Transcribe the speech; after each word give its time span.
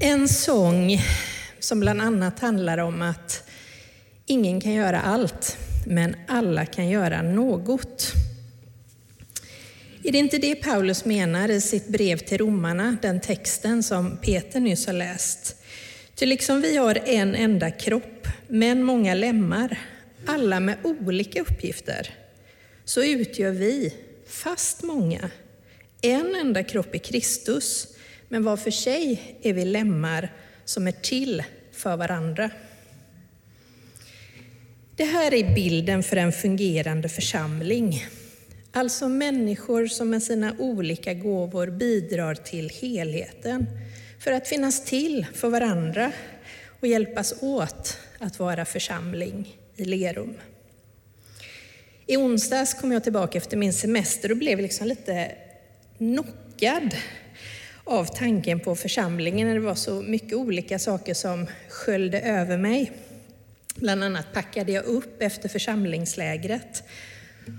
En 0.00 0.28
sång 0.28 1.00
som 1.58 1.80
bland 1.80 2.00
annat 2.00 2.40
handlar 2.40 2.78
om 2.78 3.02
att 3.02 3.42
ingen 4.26 4.60
kan 4.60 4.72
göra 4.72 5.00
allt, 5.00 5.56
men 5.86 6.16
alla 6.28 6.66
kan 6.66 6.88
göra 6.88 7.22
något. 7.22 8.12
Är 10.04 10.12
det 10.12 10.18
inte 10.18 10.38
det 10.38 10.54
Paulus 10.54 11.04
menar 11.04 11.48
i 11.48 11.60
sitt 11.60 11.88
brev 11.88 12.16
till 12.16 12.38
romarna, 12.38 12.96
den 13.02 13.20
texten 13.20 13.82
som 13.82 14.16
Peter 14.16 14.60
nyss 14.60 14.86
har 14.86 14.92
läst? 14.92 15.56
Ty 16.14 16.26
liksom 16.26 16.60
vi 16.60 16.76
har 16.76 16.98
en 17.04 17.34
enda 17.34 17.70
kropp, 17.70 18.28
men 18.48 18.82
många 18.82 19.14
lemmar, 19.14 19.78
alla 20.26 20.60
med 20.60 20.76
olika 20.82 21.40
uppgifter, 21.40 22.14
så 22.84 23.04
utgör 23.04 23.50
vi, 23.50 23.94
fast 24.28 24.82
många, 24.82 25.30
en 26.02 26.34
enda 26.34 26.62
kropp 26.62 26.94
i 26.94 26.98
Kristus, 26.98 27.88
men 28.28 28.44
var 28.44 28.56
för 28.56 28.70
sig 28.70 29.22
är 29.42 29.52
vi 29.52 29.64
lemmar 29.64 30.32
som 30.64 30.86
är 30.86 30.92
till 30.92 31.42
för 31.72 31.96
varandra. 31.96 32.50
Det 34.96 35.04
här 35.04 35.34
är 35.34 35.54
bilden 35.54 36.02
för 36.02 36.16
en 36.16 36.32
fungerande 36.32 37.08
församling. 37.08 38.04
Alltså 38.72 39.08
människor 39.08 39.86
som 39.86 40.10
med 40.10 40.22
sina 40.22 40.54
olika 40.58 41.14
gåvor 41.14 41.66
bidrar 41.66 42.34
till 42.34 42.70
helheten 42.70 43.66
för 44.18 44.32
att 44.32 44.48
finnas 44.48 44.84
till 44.84 45.26
för 45.34 45.48
varandra 45.48 46.12
och 46.80 46.86
hjälpas 46.86 47.34
åt 47.42 47.98
att 48.18 48.38
vara 48.38 48.64
församling 48.64 49.56
i 49.76 49.84
Lerum. 49.84 50.34
I 52.06 52.16
onsdags 52.16 52.74
kom 52.74 52.92
jag 52.92 53.04
tillbaka 53.04 53.38
efter 53.38 53.56
min 53.56 53.72
semester 53.72 54.30
och 54.30 54.36
blev 54.36 54.60
liksom 54.60 54.86
lite 54.86 55.32
knockad 55.98 56.96
av 57.88 58.04
tanken 58.04 58.60
på 58.60 58.74
församlingen 58.74 59.48
när 59.48 59.54
det 59.54 59.60
var 59.60 59.74
så 59.74 60.02
mycket 60.02 60.32
olika 60.32 60.78
saker 60.78 61.14
som 61.14 61.46
sköljde 61.68 62.20
över 62.20 62.56
mig. 62.56 62.92
Bland 63.74 64.04
annat 64.04 64.32
packade 64.32 64.72
jag 64.72 64.84
upp 64.84 65.22
efter 65.22 65.48
församlingslägret 65.48 66.82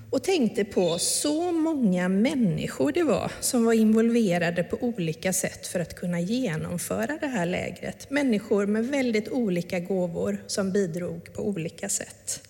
och 0.09 0.23
tänkte 0.23 0.66
på 0.66 1.00
så 1.00 1.52
många 1.52 2.09
människor 2.09 2.91
det 2.91 3.03
var 3.03 3.31
som 3.39 3.66
var 3.66 3.73
involverade 3.73 4.63
på 4.63 4.77
olika 4.81 5.33
sätt 5.33 5.67
för 5.67 5.80
att 5.80 5.95
kunna 5.95 6.19
genomföra 6.19 7.17
det 7.22 7.27
här 7.27 7.45
lägret. 7.45 8.09
Människor 8.09 8.66
med 8.66 8.88
väldigt 8.88 9.30
olika 9.30 9.80
gåvor 9.80 10.44
som 10.47 10.72
bidrog 10.72 11.33
på 11.33 11.47
olika 11.47 11.89
sätt. 11.89 12.50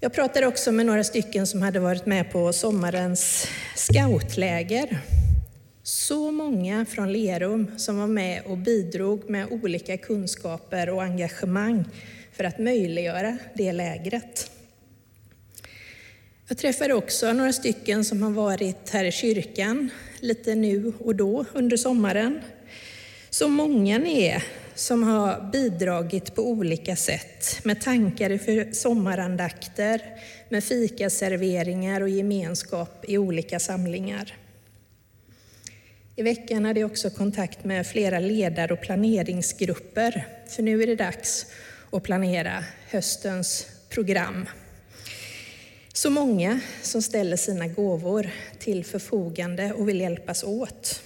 Jag 0.00 0.12
pratade 0.12 0.46
också 0.46 0.72
med 0.72 0.86
några 0.86 1.04
stycken 1.04 1.46
som 1.46 1.62
hade 1.62 1.80
varit 1.80 2.06
med 2.06 2.32
på 2.32 2.52
sommarens 2.52 3.46
scoutläger. 3.76 5.00
Så 5.86 6.30
många 6.30 6.84
från 6.84 7.12
Lerum 7.12 7.78
som 7.78 7.98
var 7.98 8.06
med 8.06 8.42
och 8.46 8.58
bidrog 8.58 9.30
med 9.30 9.46
olika 9.50 9.96
kunskaper 9.96 10.88
och 10.88 11.02
engagemang 11.02 11.84
för 12.32 12.44
att 12.44 12.58
möjliggöra 12.58 13.38
det 13.54 13.72
lägret. 13.72 14.50
Jag 16.48 16.58
träffade 16.58 16.94
också 16.94 17.32
några 17.32 17.52
stycken 17.52 18.04
som 18.04 18.22
har 18.22 18.30
varit 18.30 18.90
här 18.90 19.04
i 19.04 19.12
kyrkan 19.12 19.90
lite 20.20 20.54
nu 20.54 20.92
och 20.98 21.14
då 21.14 21.44
under 21.52 21.76
sommaren. 21.76 22.40
Så 23.30 23.48
många 23.48 23.98
ni 23.98 24.22
är 24.22 24.44
som 24.74 25.02
har 25.02 25.50
bidragit 25.52 26.34
på 26.34 26.48
olika 26.48 26.96
sätt 26.96 27.64
med 27.64 27.80
tankar 27.80 28.38
för 28.38 28.72
sommarandakter, 28.72 30.02
med 30.48 30.64
fikaserveringar 30.64 32.00
och 32.00 32.08
gemenskap 32.08 33.04
i 33.08 33.18
olika 33.18 33.60
samlingar. 33.60 34.43
I 36.16 36.22
veckan 36.22 36.64
hade 36.64 36.80
jag 36.80 36.90
också 36.90 37.10
kontakt 37.10 37.64
med 37.64 37.86
flera 37.86 38.18
ledare 38.18 38.72
och 38.72 38.80
planeringsgrupper, 38.80 40.26
för 40.48 40.62
nu 40.62 40.82
är 40.82 40.86
det 40.86 40.96
dags 40.96 41.46
att 41.90 42.02
planera 42.02 42.64
höstens 42.90 43.66
program. 43.88 44.48
Så 45.92 46.10
många 46.10 46.60
som 46.82 47.02
ställer 47.02 47.36
sina 47.36 47.68
gåvor 47.68 48.30
till 48.58 48.84
förfogande 48.84 49.72
och 49.72 49.88
vill 49.88 50.00
hjälpas 50.00 50.44
åt. 50.44 51.02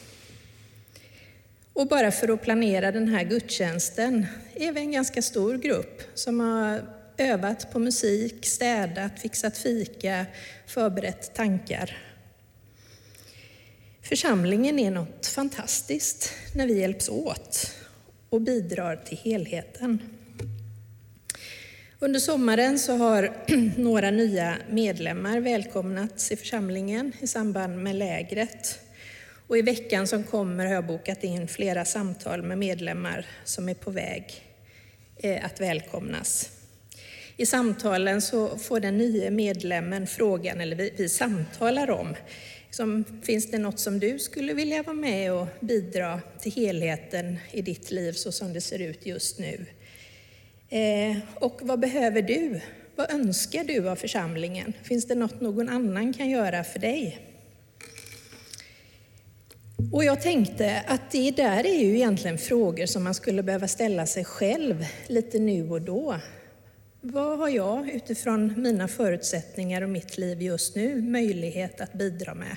Och 1.73 1.89
bara 1.89 2.11
för 2.11 2.29
att 2.29 2.43
planera 2.43 2.93
den 2.93 3.09
här 3.09 3.25
gudstjänsten 3.25 4.27
är 4.55 4.73
vi 4.73 4.81
en 4.81 4.93
ganska 4.93 5.23
stor 5.23 5.57
grupp 5.57 6.03
som 6.15 6.41
har 6.41 6.83
övat 7.17 7.73
på 7.73 7.79
musik, 7.79 8.47
städat, 8.47 9.21
fixat 9.21 9.59
fika, 9.59 10.27
förberett 10.67 11.35
tankar. 11.35 12.08
Församlingen 14.03 14.79
är 14.79 14.91
något 14.91 15.27
fantastiskt 15.27 16.33
när 16.55 16.67
vi 16.67 16.81
hjälps 16.81 17.09
åt 17.09 17.75
och 18.31 18.41
bidrar 18.41 18.97
till 18.97 19.19
helheten. 19.19 20.03
Under 21.99 22.21
sommaren 22.21 22.79
så 22.79 22.97
har 22.97 23.33
några 23.81 24.11
nya 24.11 24.57
medlemmar 24.71 25.41
välkomnats 25.41 26.33
i 26.33 26.37
församlingen 26.37 27.13
i 27.21 27.27
samband 27.27 27.83
med 27.83 27.97
lägret. 27.97 28.81
Och 29.47 29.59
i 29.59 29.63
veckan 29.63 30.07
som 30.07 30.25
kommer 30.25 30.67
har 30.67 30.75
jag 30.75 30.87
bokat 30.87 31.25
in 31.25 31.49
flera 31.49 31.85
samtal 31.85 32.43
med 32.43 32.59
medlemmar 32.59 33.27
som 33.45 33.69
är 33.69 33.75
på 33.75 33.91
väg 33.91 34.43
eh, 35.17 35.45
att 35.45 35.61
välkomnas. 35.61 36.51
I 37.37 37.47
samtalen 37.47 38.23
så 38.23 38.59
får 38.59 38.81
den 38.81 38.99
nya 38.99 39.31
medlemmen 39.31 40.07
frågan, 40.07 40.61
eller 40.61 40.77
vi, 40.77 40.93
vi 40.97 41.09
samtalar 41.09 41.91
om, 41.91 42.15
som, 42.71 43.05
finns 43.23 43.51
det 43.51 43.59
något 43.59 43.79
som 43.79 43.99
du 43.99 44.19
skulle 44.19 44.55
vilja 44.55 44.83
vara 44.83 44.97
med 44.97 45.33
och 45.33 45.47
bidra 45.61 46.21
till 46.41 46.53
helheten 46.53 47.39
i 47.53 47.63
ditt 47.63 47.91
liv 47.91 48.13
så 48.13 48.33
som 48.33 48.53
det 48.53 48.61
ser 48.61 48.79
ut 48.79 49.07
just 49.07 49.39
nu? 49.39 49.67
Eh, 50.69 51.17
och 51.35 51.61
vad 51.63 51.81
behöver 51.81 52.23
du? 52.23 52.61
Vad 52.97 53.11
önskar 53.11 53.65
du 53.65 53.89
av 53.89 53.97
församlingen? 53.97 54.73
Finns 54.83 55.07
det 55.07 55.15
något 55.15 55.41
någon 55.41 55.69
annan 55.69 56.13
kan 56.13 56.31
göra 56.31 56.65
för 56.65 56.79
dig? 56.79 57.19
Och 59.93 60.05
jag 60.05 60.23
tänkte 60.23 60.83
att 60.87 61.11
det 61.11 61.31
där 61.31 61.67
är 61.67 61.79
ju 61.79 61.95
egentligen 61.95 62.39
frågor 62.39 62.87
som 62.87 63.05
man 63.05 63.15
skulle 63.15 63.43
behöva 63.43 63.69
ställa 63.69 64.07
sig 64.07 64.25
själv 64.25 64.87
lite 65.07 65.39
nu 65.39 65.71
och 65.71 65.83
då. 65.83 66.17
Vad 67.01 67.39
har 67.39 67.49
jag 67.49 67.91
utifrån 67.91 68.63
mina 68.63 68.89
förutsättningar 68.89 69.83
och 69.83 69.89
mitt 69.89 70.19
liv 70.19 70.43
just 70.43 70.77
nu 70.77 71.03
möjlighet 71.03 71.81
att 71.81 71.93
bidra 71.93 72.35
med? 72.35 72.57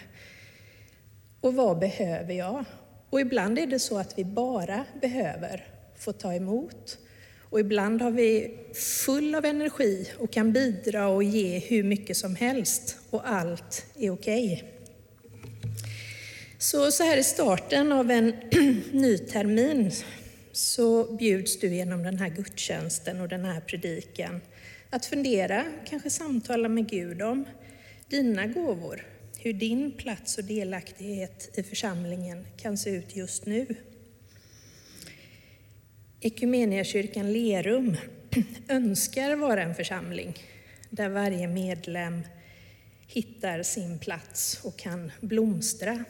Och 1.42 1.54
vad 1.54 1.80
behöver 1.80 2.34
jag? 2.34 2.66
Och 3.10 3.22
ibland 3.22 3.60
är 3.60 3.68
det 3.68 3.80
så 3.80 3.98
att 3.98 4.18
vi 4.18 4.26
bara 4.26 4.86
behöver 5.02 5.68
få 5.98 6.14
ta 6.14 6.34
emot 6.34 6.98
och 7.40 7.60
ibland 7.60 8.02
har 8.02 8.12
vi 8.12 8.58
full 9.06 9.36
av 9.36 9.46
energi 9.46 10.12
och 10.20 10.32
kan 10.32 10.54
bidra 10.54 11.08
och 11.08 11.24
ge 11.24 11.60
hur 11.60 11.84
mycket 11.84 12.18
som 12.18 12.36
helst 12.36 12.98
och 13.10 13.30
allt 13.30 13.86
är 13.96 14.10
okej. 14.10 14.54
Okay. 14.54 14.70
Så, 16.58 16.92
så 16.92 17.04
här 17.04 17.18
i 17.18 17.24
starten 17.24 17.92
av 17.92 18.12
en 18.12 18.30
ny 18.92 19.18
termin 19.18 19.92
så 20.52 21.14
bjuds 21.14 21.60
du 21.60 21.76
genom 21.76 22.04
den 22.04 22.18
här 22.18 22.30
gudstjänsten 22.30 23.22
och 23.22 23.28
den 23.28 23.46
här 23.46 23.62
predikan 23.62 24.42
att 24.90 25.06
fundera, 25.06 25.66
kanske 25.86 26.10
samtala 26.10 26.70
med 26.70 26.90
Gud 26.90 27.22
om 27.22 27.46
dina 28.08 28.48
gåvor, 28.48 29.06
hur 29.38 29.54
din 29.54 29.92
plats 29.92 30.38
och 30.38 30.44
delaktighet 30.44 31.50
i 31.54 31.64
församlingen 31.64 32.46
kan 32.58 32.78
se 32.78 32.90
ut 32.90 33.16
just 33.16 33.46
nu. 33.46 33.66
Ekumeniakyrkan 36.22 37.34
Lerum 37.34 37.98
önskar 38.68 39.36
vara 39.36 39.64
en 39.64 39.76
församling 39.76 40.34
där 40.90 41.10
varje 41.10 41.48
medlem 41.48 42.22
hittar 43.08 43.64
sin 43.64 44.00
plats 44.00 44.60
och 44.64 44.78
kan 44.78 45.12
blomstra. 45.22 46.04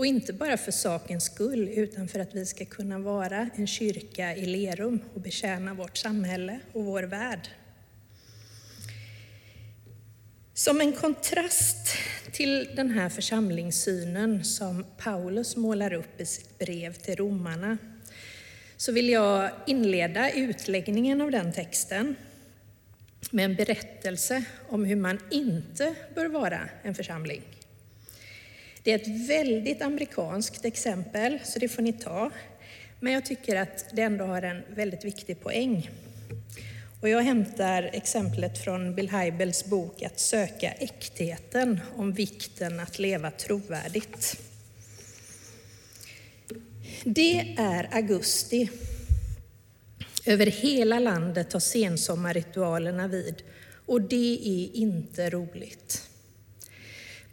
Och 0.00 0.06
inte 0.06 0.32
bara 0.32 0.56
för 0.56 0.72
sakens 0.72 1.24
skull, 1.24 1.68
utan 1.68 2.08
för 2.08 2.20
att 2.20 2.34
vi 2.34 2.46
ska 2.46 2.64
kunna 2.64 2.98
vara 2.98 3.50
en 3.54 3.66
kyrka 3.66 4.36
i 4.36 4.46
Lerum 4.46 5.00
och 5.14 5.20
betjäna 5.20 5.74
vårt 5.74 5.96
samhälle 5.96 6.60
och 6.72 6.84
vår 6.84 7.02
värld. 7.02 7.48
Som 10.54 10.80
en 10.80 10.92
kontrast 10.92 11.96
till 12.32 12.68
den 12.76 12.90
här 12.90 13.08
församlingssynen 13.08 14.44
som 14.44 14.84
Paulus 14.98 15.56
målar 15.56 15.92
upp 15.92 16.20
i 16.20 16.26
sitt 16.26 16.58
brev 16.58 16.94
till 16.94 17.16
romarna 17.16 17.78
så 18.76 18.92
vill 18.92 19.08
jag 19.08 19.50
inleda 19.66 20.30
utläggningen 20.30 21.20
av 21.20 21.30
den 21.30 21.52
texten 21.52 22.16
med 23.30 23.44
en 23.44 23.54
berättelse 23.54 24.44
om 24.68 24.84
hur 24.84 24.96
man 24.96 25.18
inte 25.30 25.94
bör 26.14 26.26
vara 26.26 26.60
en 26.82 26.94
församling. 26.94 27.42
Det 28.82 28.92
är 28.92 28.98
ett 28.98 29.28
väldigt 29.28 29.82
amerikanskt 29.82 30.64
exempel, 30.64 31.38
så 31.44 31.58
det 31.58 31.68
får 31.68 31.82
ni 31.82 31.92
ta. 31.92 32.30
Men 33.00 33.12
jag 33.12 33.26
tycker 33.26 33.56
att 33.56 33.84
det 33.92 34.02
ändå 34.02 34.24
har 34.24 34.42
en 34.42 34.62
väldigt 34.74 35.04
viktig 35.04 35.40
poäng. 35.40 35.90
Och 37.00 37.08
jag 37.08 37.22
hämtar 37.22 37.90
exemplet 37.92 38.58
från 38.58 38.94
Bill 38.94 39.10
Hybels 39.10 39.64
bok 39.64 40.02
Att 40.02 40.20
söka 40.20 40.72
äktheten, 40.72 41.80
om 41.96 42.12
vikten 42.12 42.80
att 42.80 42.98
leva 42.98 43.30
trovärdigt. 43.30 44.40
Det 47.04 47.54
är 47.58 47.88
augusti. 47.92 48.70
Över 50.26 50.46
hela 50.46 50.98
landet 50.98 51.50
tar 51.50 51.60
sensommarritualerna 51.60 53.08
vid 53.08 53.42
och 53.86 54.00
det 54.00 54.34
är 54.34 54.76
inte 54.76 55.30
roligt. 55.30 56.09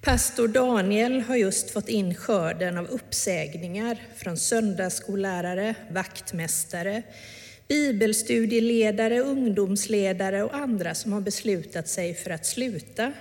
Pastor 0.07 0.47
Daniel 0.47 1.21
har 1.21 1.35
just 1.35 1.71
fått 1.71 1.89
in 1.89 2.15
skörden 2.15 2.77
av 2.77 2.87
uppsägningar 2.87 3.97
från 4.15 4.37
söndagsskollärare, 4.37 5.75
vaktmästare, 5.91 7.03
bibelstudieledare, 7.67 9.19
ungdomsledare 9.19 10.43
och 10.43 10.55
andra 10.55 10.95
som 10.95 11.13
har 11.13 11.21
beslutat 11.21 11.87
sig 11.87 12.13
för 12.13 12.29
att 12.29 12.45
sluta 12.45 13.13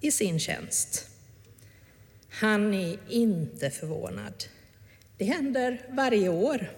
i 0.00 0.10
sin 0.10 0.40
tjänst. 0.40 1.08
Han 2.28 2.74
är 2.74 2.98
inte 3.08 3.70
förvånad. 3.70 4.44
Det 5.16 5.24
händer 5.24 5.80
varje 5.88 6.28
år. 6.28 6.70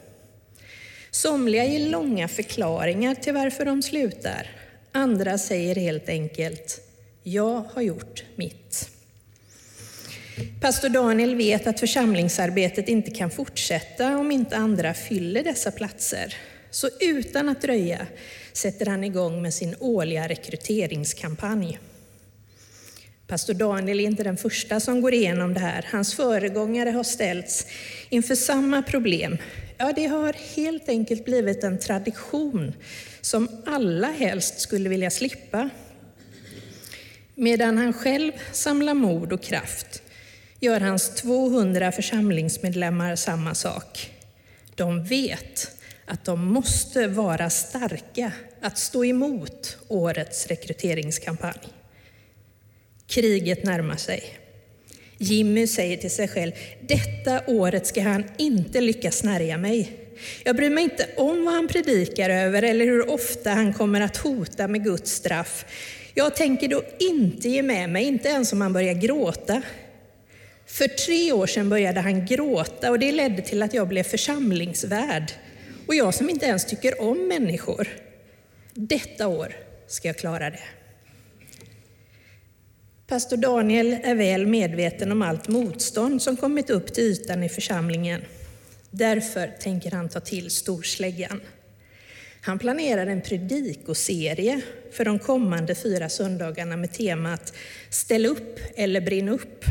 Somliga 1.10 1.64
ger 1.64 1.90
långa 1.90 2.28
förklaringar 2.28 3.14
till 3.14 3.34
varför 3.34 3.64
de 3.64 3.82
slutar. 3.82 4.50
Andra 4.92 5.38
säger 5.38 5.74
helt 5.74 6.08
enkelt, 6.08 6.80
jag 7.22 7.64
har 7.74 7.82
gjort 7.82 8.24
mitt. 8.36 8.92
Pastor 10.60 10.88
Daniel 10.88 11.34
vet 11.34 11.66
att 11.66 11.80
församlingsarbetet 11.80 12.88
inte 12.88 13.10
kan 13.10 13.30
fortsätta 13.30 14.16
om 14.18 14.30
inte 14.30 14.56
andra 14.56 14.94
fyller 14.94 15.44
dessa 15.44 15.70
platser. 15.70 16.34
Så 16.70 16.88
utan 17.00 17.48
att 17.48 17.62
dröja 17.62 18.06
sätter 18.52 18.86
han 18.86 19.04
igång 19.04 19.42
med 19.42 19.54
sin 19.54 19.76
årliga 19.80 20.28
rekryteringskampanj. 20.28 21.78
Pastor 23.26 23.54
Daniel 23.54 24.00
är 24.00 24.04
inte 24.04 24.22
den 24.22 24.36
första 24.36 24.80
som 24.80 25.00
går 25.00 25.14
igenom 25.14 25.54
det 25.54 25.60
här. 25.60 25.86
Hans 25.90 26.14
föregångare 26.14 26.90
har 26.90 27.04
ställts 27.04 27.66
inför 28.08 28.34
samma 28.34 28.82
problem. 28.82 29.38
Ja, 29.78 29.92
det 29.96 30.06
har 30.06 30.36
helt 30.56 30.88
enkelt 30.88 31.24
blivit 31.24 31.64
en 31.64 31.78
tradition 31.78 32.72
som 33.20 33.48
alla 33.66 34.12
helst 34.12 34.60
skulle 34.60 34.88
vilja 34.88 35.10
slippa. 35.10 35.70
Medan 37.34 37.78
han 37.78 37.92
själv 37.92 38.32
samlar 38.52 38.94
mod 38.94 39.32
och 39.32 39.42
kraft 39.42 40.02
gör 40.62 40.80
hans 40.80 41.14
200 41.14 41.92
församlingsmedlemmar 41.92 43.16
samma 43.16 43.54
sak. 43.54 44.10
De 44.74 45.04
vet 45.04 45.70
att 46.06 46.24
de 46.24 46.44
måste 46.44 47.06
vara 47.06 47.50
starka 47.50 48.32
att 48.60 48.78
stå 48.78 49.04
emot 49.04 49.78
årets 49.88 50.46
rekryteringskampanj. 50.46 51.60
Kriget 53.06 53.64
närmar 53.64 53.96
sig. 53.96 54.22
Jimmy 55.18 55.66
säger 55.66 55.96
till 55.96 56.10
sig 56.10 56.28
själv, 56.28 56.52
detta 56.80 57.40
året 57.46 57.86
ska 57.86 58.02
han 58.02 58.24
inte 58.36 58.80
lyckas 58.80 59.16
snärja 59.16 59.58
mig. 59.58 59.96
Jag 60.44 60.56
bryr 60.56 60.70
mig 60.70 60.84
inte 60.84 61.08
om 61.16 61.44
vad 61.44 61.54
han 61.54 61.68
predikar 61.68 62.30
över 62.30 62.62
eller 62.62 62.84
hur 62.84 63.10
ofta 63.10 63.50
han 63.50 63.72
kommer 63.72 64.00
att 64.00 64.16
hota 64.16 64.68
med 64.68 64.84
Guds 64.84 65.12
straff. 65.12 65.64
Jag 66.14 66.36
tänker 66.36 66.68
då 66.68 66.82
inte 66.98 67.48
ge 67.48 67.62
med 67.62 67.90
mig, 67.90 68.04
inte 68.04 68.28
ens 68.28 68.52
om 68.52 68.60
han 68.60 68.72
börjar 68.72 68.94
gråta. 68.94 69.62
För 70.66 70.88
tre 70.88 71.32
år 71.32 71.46
sedan 71.46 71.68
började 71.68 72.00
han 72.00 72.26
gråta 72.26 72.90
och 72.90 72.98
det 72.98 73.12
ledde 73.12 73.42
till 73.42 73.62
att 73.62 73.74
jag 73.74 73.88
blev 73.88 74.02
församlingsvärd. 74.02 75.32
Och 75.86 75.94
jag 75.94 76.14
som 76.14 76.30
inte 76.30 76.46
ens 76.46 76.66
tycker 76.66 77.00
om 77.00 77.28
människor. 77.28 77.88
Detta 78.74 79.28
år 79.28 79.56
ska 79.86 80.08
jag 80.08 80.18
klara 80.18 80.50
det. 80.50 80.64
Pastor 83.06 83.36
Daniel 83.36 83.96
är 84.02 84.14
väl 84.14 84.46
medveten 84.46 85.12
om 85.12 85.22
allt 85.22 85.48
motstånd 85.48 86.22
som 86.22 86.36
kommit 86.36 86.70
upp 86.70 86.94
till 86.94 87.04
ytan 87.04 87.42
i 87.42 87.48
församlingen. 87.48 88.22
Därför 88.90 89.46
tänker 89.60 89.90
han 89.90 90.08
ta 90.08 90.20
till 90.20 90.50
storsläggan. 90.50 91.40
Han 92.42 92.58
planerar 92.58 93.06
en 93.06 93.22
predikoserie 93.22 94.60
för 94.92 95.04
de 95.04 95.18
kommande 95.18 95.74
fyra 95.74 96.08
söndagarna 96.08 96.76
med 96.76 96.92
temat 96.92 97.52
Ställ 97.90 98.26
upp 98.26 98.60
eller 98.76 99.00
brinn 99.00 99.28
upp. 99.28 99.64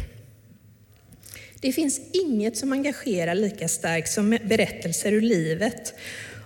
Det 1.61 1.73
finns 1.73 2.01
inget 2.13 2.57
som 2.57 2.73
engagerar 2.73 3.35
lika 3.35 3.67
starkt 3.67 4.11
som 4.11 4.29
berättelser 4.29 5.11
ur 5.11 5.21
livet 5.21 5.93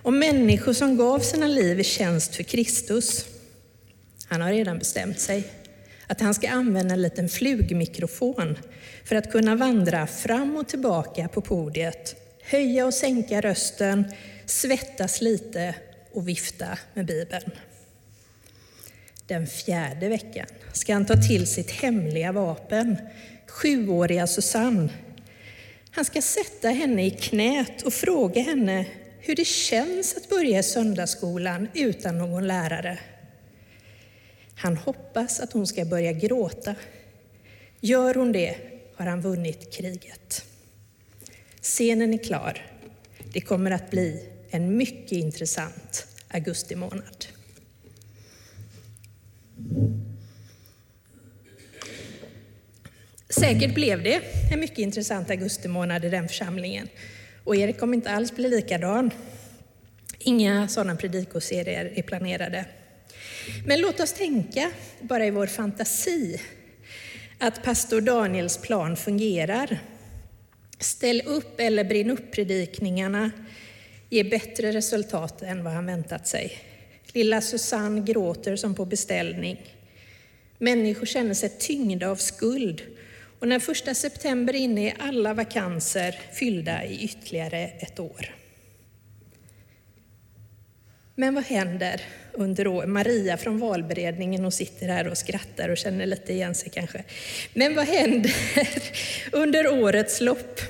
om 0.02 0.18
människor 0.18 0.72
som 0.72 0.96
gav 0.96 1.18
sina 1.18 1.46
liv 1.46 1.80
i 1.80 1.84
tjänst 1.84 2.36
för 2.36 2.42
Kristus. 2.42 3.26
Han 4.28 4.40
har 4.40 4.52
redan 4.52 4.78
bestämt 4.78 5.20
sig 5.20 5.44
att 6.06 6.20
han 6.20 6.34
ska 6.34 6.48
använda 6.48 6.94
en 6.94 7.02
liten 7.02 7.28
flugmikrofon 7.28 8.58
för 9.04 9.16
att 9.16 9.32
kunna 9.32 9.54
vandra 9.54 10.06
fram 10.06 10.56
och 10.56 10.68
tillbaka 10.68 11.28
på 11.28 11.40
podiet, 11.40 12.16
höja 12.42 12.86
och 12.86 12.94
sänka 12.94 13.40
rösten, 13.40 14.04
svettas 14.46 15.20
lite 15.20 15.74
och 16.12 16.28
vifta 16.28 16.78
med 16.94 17.06
Bibeln. 17.06 17.50
Den 19.26 19.46
fjärde 19.46 20.08
veckan 20.08 20.46
ska 20.72 20.92
han 20.92 21.06
ta 21.06 21.14
till 21.14 21.46
sitt 21.46 21.70
hemliga 21.70 22.32
vapen, 22.32 22.96
sjuåriga 23.46 24.26
Susanne. 24.26 24.88
Han 25.96 26.04
ska 26.04 26.22
sätta 26.22 26.68
henne 26.68 27.06
i 27.06 27.10
knät 27.10 27.82
och 27.82 27.92
fråga 27.92 28.42
henne 28.42 28.86
hur 29.20 29.36
det 29.36 29.44
känns 29.44 30.16
att 30.16 30.28
börja 30.28 30.58
i 30.58 30.62
söndagsskolan 30.62 31.68
utan 31.74 32.18
någon 32.18 32.46
lärare. 32.46 32.98
Han 34.54 34.76
hoppas 34.76 35.40
att 35.40 35.52
hon 35.52 35.66
ska 35.66 35.84
börja 35.84 36.12
gråta. 36.12 36.74
Gör 37.80 38.14
hon 38.14 38.32
det 38.32 38.56
har 38.96 39.06
han 39.06 39.20
vunnit 39.20 39.72
kriget. 39.72 40.44
Scenen 41.62 42.14
är 42.14 42.24
klar. 42.24 42.66
Det 43.32 43.40
kommer 43.40 43.70
att 43.70 43.90
bli 43.90 44.28
en 44.50 44.76
mycket 44.76 45.12
intressant 45.12 46.06
augusti 46.28 46.74
månad. 46.74 47.26
Säkert 53.40 53.74
blev 53.74 54.02
det 54.02 54.20
en 54.52 54.60
mycket 54.60 54.78
intressant 54.78 55.30
augusti 55.30 55.68
månad 55.68 56.04
i 56.04 56.08
den 56.08 56.28
församlingen. 56.28 56.88
Och 57.44 57.56
Erik 57.56 57.78
kommer 57.78 57.94
inte 57.94 58.10
alls 58.10 58.32
bli 58.32 58.48
likadan. 58.48 59.10
Inga 60.18 60.68
sådana 60.68 60.96
predikoserier 60.96 61.92
är 61.94 62.02
planerade. 62.02 62.64
Men 63.66 63.80
låt 63.80 64.00
oss 64.00 64.12
tänka, 64.12 64.70
bara 65.00 65.26
i 65.26 65.30
vår 65.30 65.46
fantasi, 65.46 66.40
att 67.38 67.62
pastor 67.62 68.00
Daniels 68.00 68.58
plan 68.58 68.96
fungerar. 68.96 69.78
Ställ 70.78 71.22
upp 71.26 71.60
eller 71.60 71.84
brinn 71.84 72.10
upp-predikningarna 72.10 73.30
ger 74.10 74.30
bättre 74.30 74.72
resultat 74.72 75.42
än 75.42 75.64
vad 75.64 75.72
han 75.72 75.86
väntat 75.86 76.28
sig. 76.28 76.58
Lilla 77.12 77.40
Susanne 77.40 78.00
gråter 78.00 78.56
som 78.56 78.74
på 78.74 78.84
beställning. 78.84 79.76
Människor 80.58 81.06
känner 81.06 81.34
sig 81.34 81.48
tyngda 81.48 82.08
av 82.08 82.16
skuld 82.16 82.82
och 83.46 83.50
när 83.50 83.58
första 83.58 83.94
september 83.94 84.54
är 84.54 84.58
inne 84.58 84.90
är 84.90 84.94
alla 84.98 85.34
vakanser 85.34 86.20
fyllda 86.32 86.84
i 86.84 87.04
ytterligare 87.04 87.58
ett 87.78 88.00
år. 88.00 88.34
Men 91.14 91.34
vad 91.34 91.44
händer 91.44 92.00
under 92.32 92.66
året? 92.66 92.88
Maria 92.88 93.36
från 93.36 93.58
valberedningen 93.58 94.44
och 94.44 94.54
sitter 94.54 94.88
här 94.88 95.08
och 95.08 95.18
skrattar 95.18 95.68
och 95.68 95.76
känner 95.76 96.06
lite 96.06 96.32
igen 96.32 96.54
sig 96.54 96.70
kanske. 96.70 97.04
Men 97.54 97.74
vad 97.74 97.86
händer 97.86 98.34
under 99.32 99.68
årets 99.82 100.20
lopp? 100.20 100.60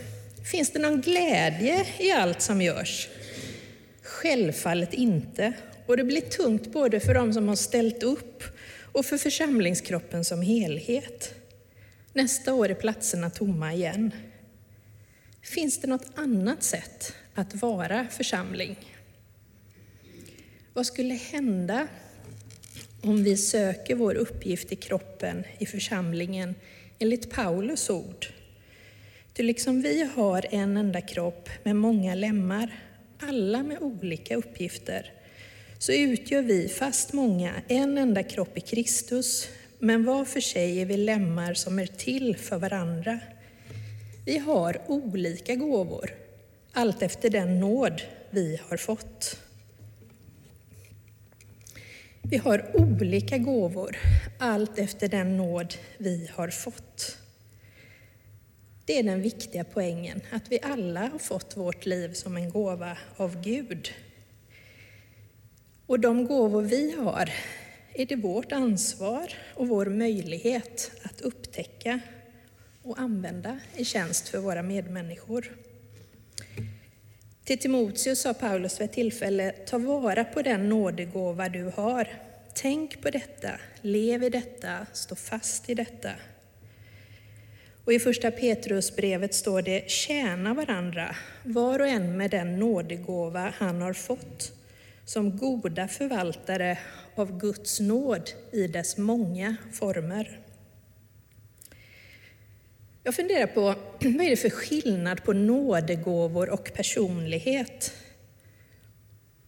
Finns 0.52 0.71
det 0.71 0.78
någon 0.78 1.00
glädje 1.00 1.87
i 1.99 2.12
allt 2.12 2.42
som 2.42 2.62
görs? 2.62 3.09
Självfallet 4.02 4.95
inte. 4.95 5.52
Och 5.87 5.97
det 5.97 6.04
blir 6.04 6.21
tungt 6.21 6.73
både 6.73 7.00
för 7.00 7.14
dem 7.14 7.33
som 7.33 7.49
har 7.49 7.56
ställt 7.56 8.02
upp 8.02 8.45
och 8.92 9.06
för 9.06 9.18
församlingskroppen 9.18 10.25
som 10.25 10.42
helhet. 10.42 11.36
Nästa 12.16 12.54
år 12.54 12.68
är 12.68 12.75
platserna 12.75 13.30
tomma 13.30 13.75
igen. 13.75 14.12
Finns 15.42 15.80
det 15.80 15.87
något 15.87 16.06
annat 16.14 16.62
sätt 16.62 17.14
att 17.35 17.54
vara 17.54 18.06
församling? 18.11 18.76
Vad 20.73 20.87
skulle 20.87 21.14
hända 21.14 21.88
om 23.02 23.25
vi 23.25 23.37
söker 23.37 23.94
vår 23.94 24.14
uppgift 24.14 24.73
i 24.73 24.76
kroppen, 24.76 25.44
i 25.58 25.66
församlingen, 25.66 26.54
enligt 26.99 27.30
Paulus 27.30 27.90
ord? 27.90 28.26
Ty 29.32 29.42
liksom 29.42 29.82
vi 29.82 30.11
har 30.14 30.46
en 30.50 30.76
enda 30.76 31.00
kropp 31.00 31.49
med 31.62 31.76
många 31.76 32.14
lemmar, 32.14 32.80
alla 33.18 33.62
med 33.62 33.78
olika 33.78 34.37
uppgifter, 34.37 35.12
så 35.78 35.92
utgör 35.92 36.42
vi, 36.42 36.68
fast 36.68 37.12
många, 37.12 37.52
en 37.68 37.99
enda 37.99 38.23
kropp 38.23 38.58
i 38.58 38.61
Kristus, 38.61 39.49
men 39.78 40.04
var 40.04 40.25
för 40.25 40.40
sig 40.40 40.80
är 40.80 40.87
vi 40.87 40.97
lemmar 40.97 41.54
som 41.54 41.78
är 41.78 41.87
till 41.87 42.37
för 42.37 42.59
varandra. 42.59 43.21
Vi 44.25 44.38
har 44.38 44.83
olika 44.87 45.54
gåvor, 45.54 46.11
allt 46.73 47.02
efter 47.02 47.30
den 47.30 47.61
nåd 47.61 48.02
vi 48.30 48.61
har 48.68 48.76
fått. 48.76 49.38
Vi 52.23 52.37
har 52.37 52.71
olika 52.75 53.38
gåvor, 53.38 53.97
allt 54.38 54.78
efter 54.78 55.09
den 55.09 55.37
nåd 55.37 55.75
vi 55.99 56.30
har 56.35 56.49
fått. 56.49 57.18
Det 58.85 58.99
är 58.99 59.02
den 59.02 59.23
viktiga 59.23 59.64
poängen, 59.64 60.21
att 60.30 60.52
vi 60.52 60.59
alla 60.62 61.00
har 61.00 61.18
fått 61.18 61.56
vårt 61.56 61.87
liv 61.87 62.12
som 62.12 62.37
en 62.37 62.50
gåva 62.50 62.99
av 63.16 63.42
Gud. 63.42 63.88
Och 65.87 66.00
de 66.00 66.26
gåvor 66.26 66.62
vi 66.62 66.90
har 66.90 67.30
är 67.99 68.07
det 68.07 68.17
vårt 68.17 68.53
ansvar 68.53 69.33
och 69.55 69.69
vår 69.69 69.87
möjlighet 69.87 70.91
att 71.03 71.21
upptäcka 71.21 72.00
och 72.83 72.99
använda 72.99 73.59
i 73.76 73.85
tjänst 73.85 74.29
för 74.29 74.38
våra 74.38 74.62
medmänniskor. 74.62 75.57
Till 77.45 77.59
Timoteus 77.59 78.21
sa 78.21 78.35
Paulus 78.35 78.81
vid 78.81 78.85
ett 78.85 78.93
tillfälle, 78.93 79.53
ta 79.53 79.79
vara 79.79 80.25
på 80.25 80.43
den 80.43 80.69
nådegåva 80.69 81.49
du 81.49 81.73
har. 81.76 82.09
Tänk 82.55 83.03
på 83.03 83.11
detta, 83.11 83.50
lev 83.81 84.25
i 84.25 84.29
detta, 84.29 84.87
stå 84.93 85.15
fast 85.15 85.71
i 85.71 85.75
detta. 85.75 86.11
Och 87.85 87.93
i 87.93 87.99
första 87.99 88.31
Petrusbrevet 88.31 89.35
står 89.35 89.62
det, 89.62 89.91
tjäna 89.91 90.55
varandra, 90.55 91.17
var 91.45 91.79
och 91.79 91.87
en 91.87 92.17
med 92.17 92.31
den 92.31 92.59
nådegåva 92.59 93.53
han 93.57 93.83
har 93.83 93.93
fått, 93.93 94.53
som 95.05 95.37
goda 95.37 95.88
förvaltare 95.88 96.79
av 97.18 97.38
Guds 97.38 97.80
nåd 97.80 98.30
i 98.52 98.66
dess 98.66 98.96
många 98.96 99.56
former. 99.73 100.40
Jag 103.02 103.14
funderar 103.14 103.46
på 103.46 103.61
vad 104.00 104.26
är 104.26 104.30
det 104.30 104.37
för 104.37 104.50
skillnad 104.50 105.25
på 105.25 105.32
nådegåvor 105.32 106.50
och 106.50 106.73
personlighet? 106.75 107.92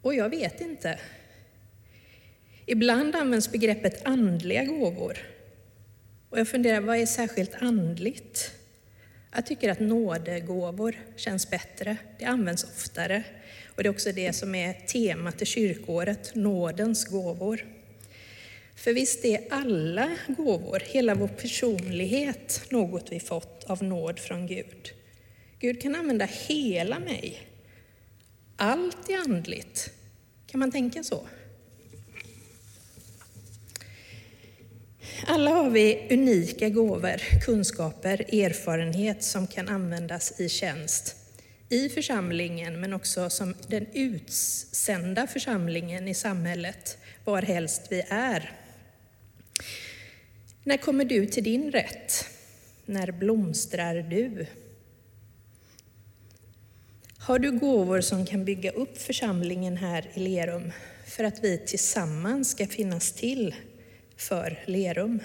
Och 0.03 0.15
jag 0.15 0.29
vet 0.29 0.61
inte. 0.61 0.99
Ibland 2.67 3.17
används 3.17 3.53
begreppet 3.53 4.07
andliga 4.07 4.65
gåvor. 4.65 5.19
Och 6.31 6.39
jag 6.39 6.49
funderar, 6.49 6.81
vad 6.81 6.97
är 6.97 7.07
särskilt 7.07 7.55
andligt? 7.55 8.58
Jag 9.35 9.47
tycker 9.47 9.71
att 9.71 9.81
nådegåvor 9.81 10.97
känns 11.17 11.51
bättre. 11.51 11.97
Det 12.19 12.25
används 12.25 12.65
oftare. 12.65 13.23
Och 13.67 13.83
det 13.83 13.89
är 13.89 13.91
också 13.91 14.13
det 14.13 14.33
som 14.33 14.55
är 14.55 14.73
temat 14.73 15.43
i 15.43 15.45
kyrkåret, 15.45 16.35
nådens 16.35 17.05
gåvor. 17.05 17.67
För 18.77 18.93
visst 18.93 19.25
är 19.25 19.41
alla 19.51 20.17
gåvor, 20.27 20.83
hela 20.87 21.15
vår 21.15 21.29
personlighet, 21.29 22.63
något 22.71 23.13
vi 23.13 23.21
fått 23.21 23.65
av 23.65 23.83
nåd 23.83 24.19
från 24.19 24.47
Gud. 24.47 24.93
Gud 25.59 25.83
kan 25.83 25.95
använda 25.95 26.25
hela 26.25 26.99
mig. 26.99 27.43
Allt 28.57 29.11
är 29.11 29.19
andligt. 29.19 29.91
Kan 30.47 30.61
man 30.61 30.73
tänka 30.73 31.03
så? 31.05 31.27
Alla 35.27 35.51
har 35.51 35.71
vi 35.71 36.07
unika 36.11 36.69
gåvor, 36.69 37.41
kunskaper, 37.45 38.35
erfarenhet 38.35 39.23
som 39.23 39.47
kan 39.47 39.69
användas 39.69 40.41
i 40.41 40.49
tjänst 40.49 41.17
i 41.69 41.89
församlingen, 41.89 42.81
men 42.81 42.93
också 42.93 43.31
som 43.31 43.55
den 43.69 43.87
utsända 43.93 45.27
församlingen 45.27 46.09
i 46.09 46.15
samhället, 46.15 46.99
varhelst 47.25 47.83
vi 47.91 48.03
är. 48.09 48.53
När 50.65 50.77
kommer 50.77 51.05
du 51.05 51.27
till 51.27 51.45
din 51.45 51.73
rätt? 51.73 52.25
När 52.87 53.13
blomstrar 53.13 53.95
du? 53.95 54.47
Har 57.19 57.39
du 57.39 57.59
gåvor 57.59 58.01
som 58.01 58.27
kan 58.27 58.45
bygga 58.45 58.71
upp 58.71 58.99
församlingen 58.99 59.77
här 59.77 60.07
i 60.15 60.21
Lerum 60.21 60.73
för 61.07 61.25
att 61.25 61.45
vi 61.45 61.59
tillsammans 61.59 62.51
ska 62.51 62.67
finnas 62.67 63.13
till 63.13 63.55
för 64.19 64.59
Lerum? 64.67 65.21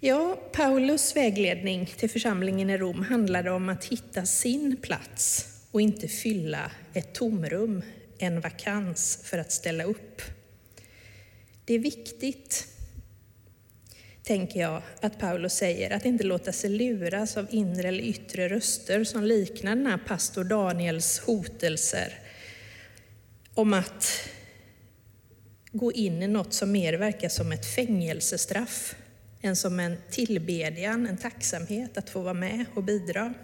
Ja, 0.00 0.38
Paulus 0.52 1.16
vägledning 1.16 1.86
till 1.86 2.10
församlingen 2.10 2.70
i 2.70 2.78
Rom 2.78 3.02
handlade 3.02 3.50
om 3.50 3.68
att 3.68 3.84
hitta 3.84 4.26
sin 4.26 4.76
plats 4.76 5.48
och 5.70 5.80
inte 5.80 6.08
fylla 6.08 6.70
ett 6.94 7.14
tomrum, 7.14 7.82
en 8.18 8.40
vakans 8.40 9.20
för 9.24 9.38
att 9.38 9.52
ställa 9.52 9.84
upp. 9.84 10.22
Det 11.64 11.74
är 11.74 11.78
viktigt, 11.78 12.66
tänker 14.22 14.60
jag, 14.60 14.82
att 15.00 15.18
Paulus 15.18 15.52
säger 15.52 15.90
att 15.90 16.04
inte 16.04 16.24
låta 16.24 16.52
sig 16.52 16.70
luras 16.70 17.36
av 17.36 17.46
inre 17.50 17.88
eller 17.88 18.04
yttre 18.04 18.48
röster 18.48 19.04
som 19.04 19.24
liknar 19.24 19.76
den 19.76 19.86
här 19.86 20.00
pastor 20.06 20.44
Daniels 20.44 21.18
hotelser 21.18 22.18
om 23.54 23.74
att 23.74 24.28
gå 25.72 25.92
in 25.92 26.22
i 26.22 26.28
något 26.28 26.54
som 26.54 26.72
mer 26.72 26.92
verkar 26.92 27.28
som 27.28 27.52
ett 27.52 27.74
fängelsestraff 27.74 28.94
än 29.42 29.56
som 29.56 29.80
en 29.80 29.96
tillbedjan, 30.10 31.06
en 31.06 31.16
tacksamhet 31.16 31.98
att 31.98 32.10
få 32.10 32.20
vara 32.20 32.34
med 32.34 32.64
och 32.74 32.84
bidra. 32.84 33.34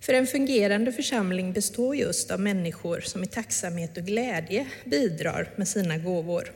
För 0.00 0.14
en 0.14 0.26
fungerande 0.26 0.92
församling 0.92 1.52
består 1.52 1.96
just 1.96 2.30
av 2.30 2.40
människor 2.40 3.00
som 3.00 3.22
i 3.22 3.26
tacksamhet 3.26 3.96
och 3.96 4.04
glädje 4.04 4.66
bidrar 4.84 5.50
med 5.56 5.68
sina 5.68 5.98
gåvor. 5.98 6.52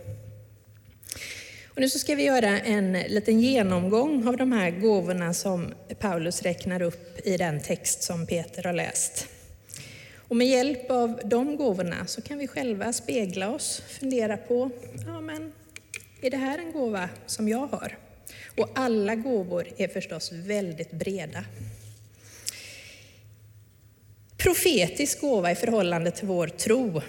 Och 1.66 1.80
nu 1.80 1.88
så 1.88 1.98
ska 1.98 2.14
vi 2.14 2.24
göra 2.24 2.60
en 2.60 2.92
liten 2.92 3.40
genomgång 3.40 4.28
av 4.28 4.36
de 4.36 4.52
här 4.52 4.70
gåvorna 4.70 5.34
som 5.34 5.74
Paulus 5.98 6.42
räknar 6.42 6.82
upp 6.82 7.26
i 7.26 7.36
den 7.36 7.60
text 7.60 8.02
som 8.02 8.26
Peter 8.26 8.62
har 8.62 8.72
läst. 8.72 9.28
Och 10.28 10.36
med 10.36 10.46
hjälp 10.46 10.90
av 10.90 11.20
de 11.24 11.56
gåvorna 11.56 12.06
så 12.06 12.22
kan 12.22 12.38
vi 12.38 12.48
själva 12.48 12.92
spegla 12.92 13.50
oss, 13.50 13.82
fundera 13.88 14.36
på, 14.36 14.70
ja 15.06 15.20
men 15.20 15.52
är 16.20 16.30
det 16.30 16.36
här 16.36 16.58
en 16.58 16.72
gåva 16.72 17.08
som 17.26 17.48
jag 17.48 17.66
har? 17.66 17.98
Och 18.56 18.70
alla 18.74 19.14
gåvor 19.14 19.68
är 19.76 19.88
förstås 19.88 20.32
väldigt 20.32 20.90
breda. 20.90 21.44
Profetisk 24.36 25.20
gåva 25.20 25.50
i 25.50 25.54
förhållande 25.54 26.10
till 26.10 26.26
vår 26.26 26.48
tro. 26.48 27.02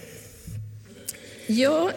Ja, 1.47 1.91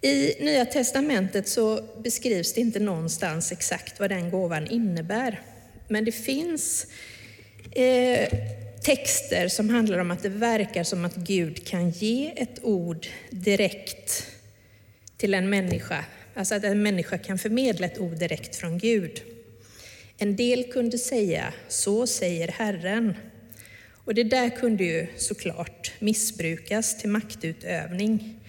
i 0.00 0.34
Nya 0.40 0.64
Testamentet 0.64 1.48
så 1.48 1.80
beskrivs 1.98 2.52
det 2.52 2.60
inte 2.60 2.80
någonstans 2.80 3.52
exakt 3.52 4.00
vad 4.00 4.10
den 4.10 4.30
gåvan 4.30 4.66
innebär. 4.66 5.42
Men 5.88 6.04
det 6.04 6.12
finns 6.12 6.86
eh, 7.70 8.28
texter 8.82 9.48
som 9.48 9.70
handlar 9.70 9.98
om 9.98 10.10
att 10.10 10.22
det 10.22 10.28
verkar 10.28 10.84
som 10.84 11.04
att 11.04 11.14
Gud 11.14 11.66
kan 11.66 11.90
ge 11.90 12.32
ett 12.36 12.58
ord 12.62 13.06
direkt 13.30 14.26
till 15.16 15.34
en 15.34 15.50
människa. 15.50 16.04
Alltså 16.34 16.54
att 16.54 16.64
en 16.64 16.82
människa 16.82 17.18
kan 17.18 17.38
förmedla 17.38 17.86
ett 17.86 17.98
ord 17.98 18.18
direkt 18.18 18.56
från 18.56 18.78
Gud. 18.78 19.22
En 20.18 20.36
del 20.36 20.64
kunde 20.64 20.98
säga, 20.98 21.52
så 21.68 22.06
säger 22.06 22.48
Herren. 22.48 23.14
Och 24.04 24.14
det 24.14 24.24
där 24.24 24.50
kunde 24.50 24.84
ju 24.84 25.06
såklart 25.16 25.92
missbrukas 25.98 26.98
till 26.98 27.10
maktutövning. 27.10 28.40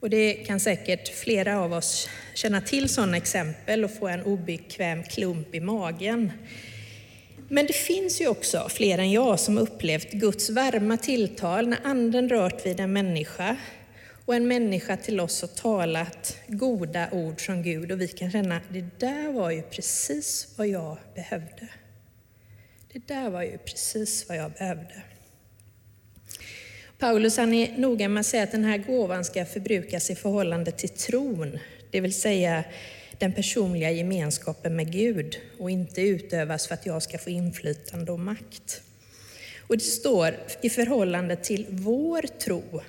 Och 0.00 0.10
det 0.10 0.32
kan 0.32 0.60
säkert 0.60 1.08
flera 1.08 1.60
av 1.60 1.72
oss 1.72 2.08
känna 2.34 2.60
till 2.60 2.88
sådana 2.88 3.16
exempel 3.16 3.84
och 3.84 3.98
få 3.98 4.08
en 4.08 4.22
obekväm 4.22 5.02
klump 5.04 5.54
i 5.54 5.60
magen. 5.60 6.32
Men 7.48 7.66
det 7.66 7.72
finns 7.72 8.20
ju 8.20 8.28
också 8.28 8.68
fler 8.68 8.98
än 8.98 9.12
jag 9.12 9.40
som 9.40 9.58
upplevt 9.58 10.12
Guds 10.12 10.50
varma 10.50 10.96
tilltal 10.96 11.68
när 11.68 11.78
anden 11.84 12.28
rört 12.28 12.66
vid 12.66 12.80
en 12.80 12.92
människa 12.92 13.56
och 14.24 14.34
en 14.34 14.48
människa 14.48 14.96
till 14.96 15.20
oss 15.20 15.40
har 15.40 15.48
talat 15.48 16.36
goda 16.46 17.08
ord 17.12 17.40
från 17.40 17.62
Gud 17.62 17.92
och 17.92 18.00
vi 18.00 18.08
kan 18.08 18.30
känna, 18.30 18.60
det 18.68 18.84
där 18.98 19.32
var 19.32 19.50
ju 19.50 19.62
precis 19.62 20.54
vad 20.56 20.66
jag 20.66 20.96
behövde. 21.14 21.68
Det 22.92 23.08
där 23.08 23.30
var 23.30 23.42
ju 23.42 23.58
precis 23.58 24.28
vad 24.28 24.38
jag 24.38 24.52
behövde. 24.52 25.02
Paulus 26.98 27.36
han 27.36 27.54
är 27.54 27.78
noga 27.78 28.08
med 28.08 28.20
att 28.20 28.26
säga 28.26 28.42
att 28.42 28.52
den 28.52 28.64
här 28.64 28.78
gåvan 28.78 29.24
ska 29.24 29.44
förbrukas 29.44 30.10
i 30.10 30.14
förhållande 30.14 30.70
till 30.70 30.88
tron, 30.88 31.58
det 31.90 32.00
vill 32.00 32.20
säga 32.20 32.64
den 33.18 33.32
personliga 33.32 33.90
gemenskapen 33.90 34.76
med 34.76 34.92
Gud 34.92 35.38
och 35.58 35.70
inte 35.70 36.02
utövas 36.02 36.66
för 36.66 36.74
att 36.74 36.86
jag 36.86 37.02
ska 37.02 37.18
få 37.18 37.30
inflytande 37.30 38.12
och 38.12 38.20
makt. 38.20 38.82
Och 39.60 39.76
det 39.76 39.84
står 39.84 40.34
i 40.62 40.70
förhållande 40.70 41.36
till 41.36 41.66
vår 41.70 42.22
tro 42.22 42.80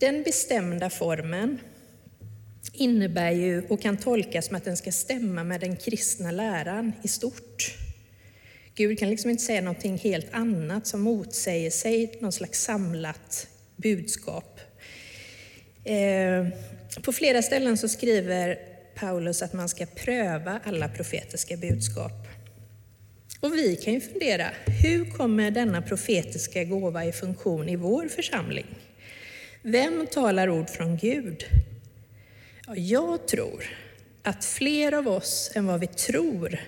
den 0.00 0.22
bestämda 0.22 0.90
formen 0.90 1.58
innebär 2.72 3.30
ju 3.30 3.62
och 3.68 3.80
kan 3.80 3.96
tolkas 3.96 4.46
som 4.46 4.56
att 4.56 4.64
den 4.64 4.76
ska 4.76 4.92
stämma 4.92 5.44
med 5.44 5.60
den 5.60 5.76
kristna 5.76 6.30
läran 6.30 6.92
i 7.02 7.08
stort. 7.08 7.76
Gud 8.74 8.98
kan 8.98 9.10
liksom 9.10 9.30
inte 9.30 9.42
säga 9.42 9.60
någonting 9.60 9.98
helt 9.98 10.26
annat 10.30 10.86
som 10.86 11.00
motsäger 11.00 11.70
sig 11.70 12.18
någon 12.20 12.32
slags 12.32 12.62
samlat 12.62 13.46
budskap. 13.76 14.60
Eh, 15.84 16.46
på 17.02 17.12
flera 17.12 17.42
ställen 17.42 17.76
så 17.76 17.88
skriver 17.88 18.58
Paulus 18.94 19.42
att 19.42 19.52
man 19.52 19.68
ska 19.68 19.86
pröva 19.86 20.60
alla 20.64 20.88
profetiska 20.88 21.56
budskap. 21.56 22.12
Och 23.40 23.54
vi 23.54 23.76
kan 23.76 23.94
ju 23.94 24.00
fundera, 24.00 24.46
hur 24.82 25.10
kommer 25.10 25.50
denna 25.50 25.82
profetiska 25.82 26.64
gåva 26.64 27.04
i 27.04 27.12
funktion 27.12 27.68
i 27.68 27.76
vår 27.76 28.08
församling? 28.08 28.66
Vem 29.62 30.06
talar 30.06 30.48
ord 30.48 30.70
från 30.70 30.96
Gud? 30.96 31.44
Ja, 32.66 32.76
jag 32.76 33.28
tror 33.28 33.64
att 34.22 34.44
fler 34.44 34.92
av 34.92 35.08
oss 35.08 35.50
än 35.54 35.66
vad 35.66 35.80
vi 35.80 35.86
tror 35.86 36.60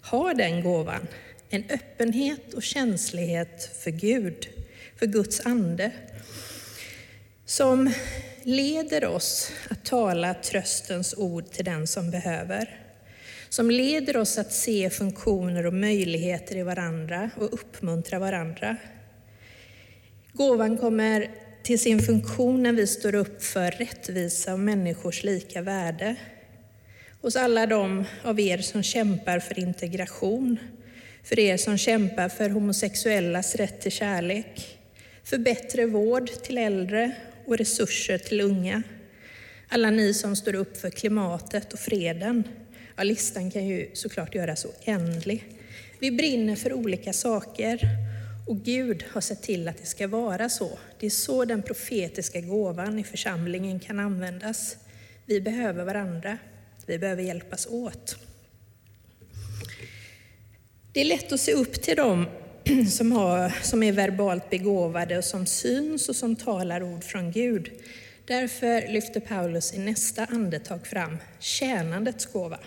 har 0.00 0.34
den 0.34 0.62
gåvan. 0.62 1.06
En 1.50 1.64
öppenhet 1.70 2.54
och 2.54 2.62
känslighet 2.62 3.70
för 3.82 3.90
Gud, 3.90 4.48
för 4.96 5.06
Guds 5.06 5.46
ande. 5.46 5.90
Som 7.46 7.90
leder 8.42 9.04
oss 9.04 9.50
att 9.70 9.84
tala 9.84 10.34
tröstens 10.34 11.14
ord 11.18 11.50
till 11.50 11.64
den 11.64 11.86
som 11.86 12.10
behöver. 12.10 12.80
Som 13.48 13.70
leder 13.70 14.16
oss 14.16 14.38
att 14.38 14.52
se 14.52 14.90
funktioner 14.90 15.66
och 15.66 15.74
möjligheter 15.74 16.56
i 16.56 16.62
varandra 16.62 17.30
och 17.36 17.54
uppmuntra 17.54 18.18
varandra. 18.18 18.76
Gåvan 20.32 20.76
kommer 20.78 21.30
till 21.62 21.78
sin 21.78 22.02
funktion 22.02 22.62
när 22.62 22.72
vi 22.72 22.86
står 22.86 23.14
upp 23.14 23.42
för 23.42 23.70
rättvisa 23.70 24.52
och 24.52 24.60
människors 24.60 25.24
lika 25.24 25.62
värde. 25.62 26.16
Hos 27.20 27.36
alla 27.36 27.66
de 27.66 28.04
av 28.22 28.40
er 28.40 28.58
som 28.58 28.82
kämpar 28.82 29.38
för 29.38 29.58
integration, 29.58 30.58
för 31.24 31.38
er 31.38 31.56
som 31.56 31.78
kämpar 31.78 32.28
för 32.28 32.50
homosexuellas 32.50 33.54
rätt 33.54 33.80
till 33.80 33.92
kärlek, 33.92 34.78
för 35.24 35.38
bättre 35.38 35.86
vård 35.86 36.30
till 36.42 36.58
äldre 36.58 37.12
och 37.46 37.58
resurser 37.58 38.18
till 38.18 38.40
unga. 38.40 38.82
Alla 39.68 39.90
ni 39.90 40.14
som 40.14 40.36
står 40.36 40.54
upp 40.54 40.76
för 40.76 40.90
klimatet 40.90 41.72
och 41.72 41.78
freden. 41.78 42.44
Ja, 42.96 43.02
listan 43.02 43.50
kan 43.50 43.66
ju 43.66 43.90
såklart 43.92 44.34
göras 44.34 44.64
oändlig. 44.66 45.44
Vi 45.98 46.10
brinner 46.10 46.56
för 46.56 46.72
olika 46.72 47.12
saker 47.12 47.80
och 48.46 48.56
Gud 48.56 49.04
har 49.10 49.20
sett 49.20 49.42
till 49.42 49.68
att 49.68 49.78
det 49.78 49.86
ska 49.86 50.08
vara 50.08 50.48
så. 50.48 50.78
Det 51.00 51.06
är 51.06 51.10
så 51.10 51.44
den 51.44 51.62
profetiska 51.62 52.40
gåvan 52.40 52.98
i 52.98 53.04
församlingen 53.04 53.80
kan 53.80 54.00
användas. 54.00 54.76
Vi 55.26 55.40
behöver 55.40 55.84
varandra. 55.84 56.38
Vi 56.86 56.98
behöver 56.98 57.22
hjälpas 57.22 57.66
åt. 57.66 58.16
Det 60.92 61.00
är 61.00 61.04
lätt 61.04 61.32
att 61.32 61.40
se 61.40 61.52
upp 61.52 61.72
till 61.82 61.96
dem 61.96 62.26
som, 62.90 63.12
har, 63.12 63.52
som 63.62 63.82
är 63.82 63.92
verbalt 63.92 64.50
begåvade 64.50 65.18
och 65.18 65.24
som 65.24 65.46
syns 65.46 66.08
och 66.08 66.16
som 66.16 66.36
talar 66.36 66.82
ord 66.82 67.04
från 67.04 67.32
Gud. 67.32 67.70
Därför 68.26 68.92
lyfter 68.92 69.20
Paulus 69.20 69.74
i 69.74 69.78
nästa 69.78 70.24
andetag 70.24 70.86
fram 70.86 71.18
tjänandets 71.38 72.26
gåva. 72.26 72.58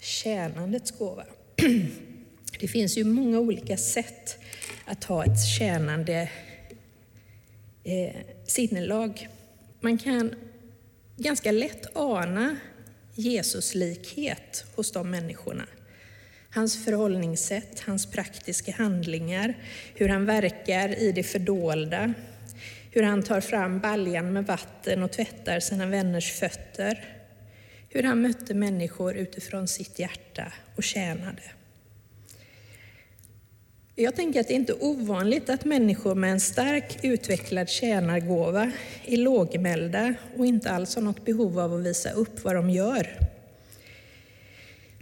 Tjänandets 0.00 0.90
gåva. 0.90 1.24
Det 2.60 2.68
finns 2.68 2.98
ju 2.98 3.04
många 3.04 3.38
olika 3.38 3.76
sätt 3.76 4.38
att 4.84 5.04
ha 5.04 5.24
ett 5.24 5.46
tjänande 5.58 6.30
eh, 7.84 8.16
sinnelag. 8.46 9.28
Man 9.80 9.98
kan 9.98 10.34
ganska 11.16 11.52
lätt 11.52 11.96
ana 11.96 12.56
Jesuslikhet 13.14 14.64
hos 14.74 14.92
de 14.92 15.10
människorna. 15.10 15.64
Hans 16.50 16.84
förhållningssätt, 16.84 17.80
hans 17.80 18.06
praktiska 18.06 18.72
handlingar, 18.72 19.54
hur 19.94 20.08
han 20.08 20.26
verkar 20.26 20.98
i 20.98 21.12
det 21.12 21.22
fördolda, 21.22 22.14
hur 22.90 23.02
han 23.02 23.22
tar 23.22 23.40
fram 23.40 23.80
baljan 23.80 24.32
med 24.32 24.46
vatten 24.46 25.02
och 25.02 25.12
tvättar 25.12 25.60
sina 25.60 25.86
vänners 25.86 26.32
fötter, 26.32 27.04
hur 27.88 28.02
han 28.02 28.22
mötte 28.22 28.54
människor 28.54 29.16
utifrån 29.16 29.68
sitt 29.68 29.98
hjärta 29.98 30.52
och 30.76 30.82
tjänade. 30.82 31.42
Jag 33.94 34.16
tänker 34.16 34.40
att 34.40 34.48
det 34.48 34.54
inte 34.54 34.74
ovanligt 34.74 35.50
att 35.50 35.64
människor 35.64 36.14
med 36.14 36.32
en 36.32 36.40
stark 36.40 36.98
utvecklad 37.02 37.68
tjänargåva 37.68 38.72
är 39.06 39.16
lågmälda 39.16 40.14
och 40.36 40.46
inte 40.46 40.70
alls 40.70 40.94
har 40.94 41.02
något 41.02 41.24
behov 41.24 41.58
av 41.60 41.74
att 41.74 41.84
visa 41.84 42.10
upp 42.10 42.44
vad 42.44 42.54
de 42.54 42.70
gör. 42.70 43.28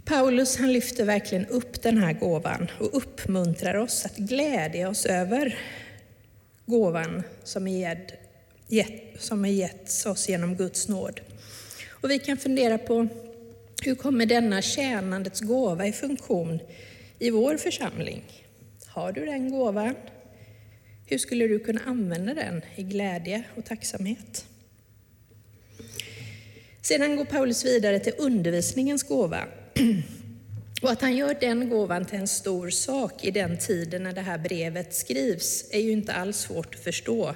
Paulus 0.07 0.57
han 0.57 0.73
lyfter 0.73 1.05
verkligen 1.05 1.45
upp 1.45 1.81
den 1.81 1.97
här 1.97 2.13
gåvan 2.13 2.67
och 2.79 2.97
uppmuntrar 2.97 3.75
oss 3.75 4.05
att 4.05 4.17
glädja 4.17 4.89
oss 4.89 5.05
över 5.05 5.59
gåvan 6.65 7.23
som 7.43 7.67
är, 7.67 8.07
gett, 8.67 9.21
som 9.21 9.45
är 9.45 9.49
getts 9.49 10.05
oss 10.05 10.29
genom 10.29 10.55
Guds 10.55 10.87
nåd. 10.87 11.21
Och 11.89 12.11
vi 12.11 12.19
kan 12.19 12.37
fundera 12.37 12.77
på 12.77 13.07
hur 13.83 13.95
kommer 13.95 14.25
denna 14.25 14.61
tjänandets 14.61 15.41
gåva 15.41 15.87
i 15.87 15.93
funktion 15.93 16.59
i 17.19 17.29
vår 17.29 17.57
församling? 17.57 18.23
Har 18.87 19.11
du 19.11 19.25
den 19.25 19.51
gåvan? 19.51 19.95
Hur 21.05 21.17
skulle 21.17 21.47
du 21.47 21.59
kunna 21.59 21.81
använda 21.85 22.33
den 22.33 22.61
i 22.75 22.83
glädje 22.83 23.43
och 23.55 23.65
tacksamhet? 23.65 24.45
Sedan 26.81 27.15
går 27.15 27.25
Paulus 27.25 27.65
vidare 27.65 27.99
till 27.99 28.13
undervisningens 28.17 29.03
gåva. 29.03 29.43
Och 30.81 30.91
att 30.91 31.01
han 31.01 31.15
gör 31.15 31.37
den 31.39 31.69
gåvan 31.69 32.05
till 32.05 32.19
en 32.19 32.27
stor 32.27 32.69
sak 32.69 33.25
i 33.25 33.31
den 33.31 33.57
tiden 33.57 34.03
när 34.03 34.13
det 34.13 34.21
här 34.21 34.37
brevet 34.37 34.93
skrivs 34.93 35.65
är 35.71 35.79
ju 35.79 35.91
inte 35.91 36.13
alls 36.13 36.37
svårt 36.37 36.75
att 36.75 36.83
förstå. 36.83 37.35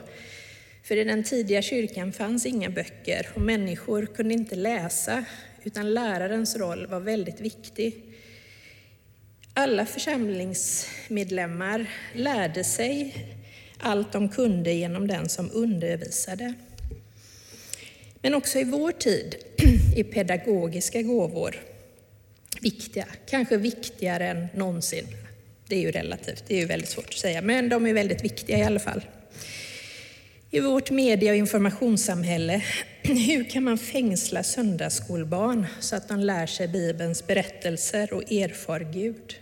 För 0.84 0.98
i 0.98 1.04
den 1.04 1.24
tidiga 1.24 1.62
kyrkan 1.62 2.14
fanns 2.14 2.46
inga 2.46 2.70
böcker 2.70 3.28
och 3.34 3.42
människor 3.42 4.06
kunde 4.06 4.34
inte 4.34 4.56
läsa, 4.56 5.26
utan 5.64 5.94
lärarens 5.94 6.56
roll 6.56 6.88
var 6.88 7.00
väldigt 7.00 7.42
viktig. 7.42 8.04
Alla 9.54 9.86
församlingsmedlemmar 9.86 11.86
lärde 12.16 12.64
sig 12.64 13.16
allt 13.80 14.12
de 14.12 14.30
kunde 14.30 14.74
genom 14.74 15.08
den 15.08 15.30
som 15.30 15.50
undervisade. 15.54 16.54
Men 18.22 18.34
också 18.34 18.60
i 18.60 18.64
vår 18.64 18.92
tid 18.92 19.36
är 19.96 20.04
pedagogiska 20.04 21.02
gåvor 21.02 21.71
viktiga, 22.62 23.06
kanske 23.30 23.58
viktigare 23.58 24.28
än 24.28 24.48
någonsin. 24.56 25.08
Det 25.68 25.76
är 25.76 25.82
ju 25.82 25.92
relativt, 25.92 26.44
det 26.48 26.56
är 26.56 26.60
ju 26.60 26.66
väldigt 26.66 26.90
svårt 26.90 27.10
att 27.10 27.14
säga, 27.14 27.42
men 27.42 27.70
de 27.70 27.88
är 27.88 27.94
väldigt 27.94 28.24
viktiga 28.24 28.58
i 28.58 28.64
alla 28.64 28.80
fall. 28.80 29.02
I 30.52 30.60
vårt 30.60 30.92
media 30.92 31.32
och 31.32 31.38
informationssamhälle, 31.38 32.64
hur 33.02 33.50
kan 33.50 33.64
man 33.64 33.78
fängsla 33.78 34.44
söndagsskolbarn 34.44 35.66
så 35.80 35.96
att 35.96 36.08
de 36.08 36.20
lär 36.20 36.48
sig 36.48 36.68
Bibelns 36.68 37.28
berättelser 37.28 38.14
och 38.14 38.32
erfar 38.32 38.80
Gud? 38.80 39.36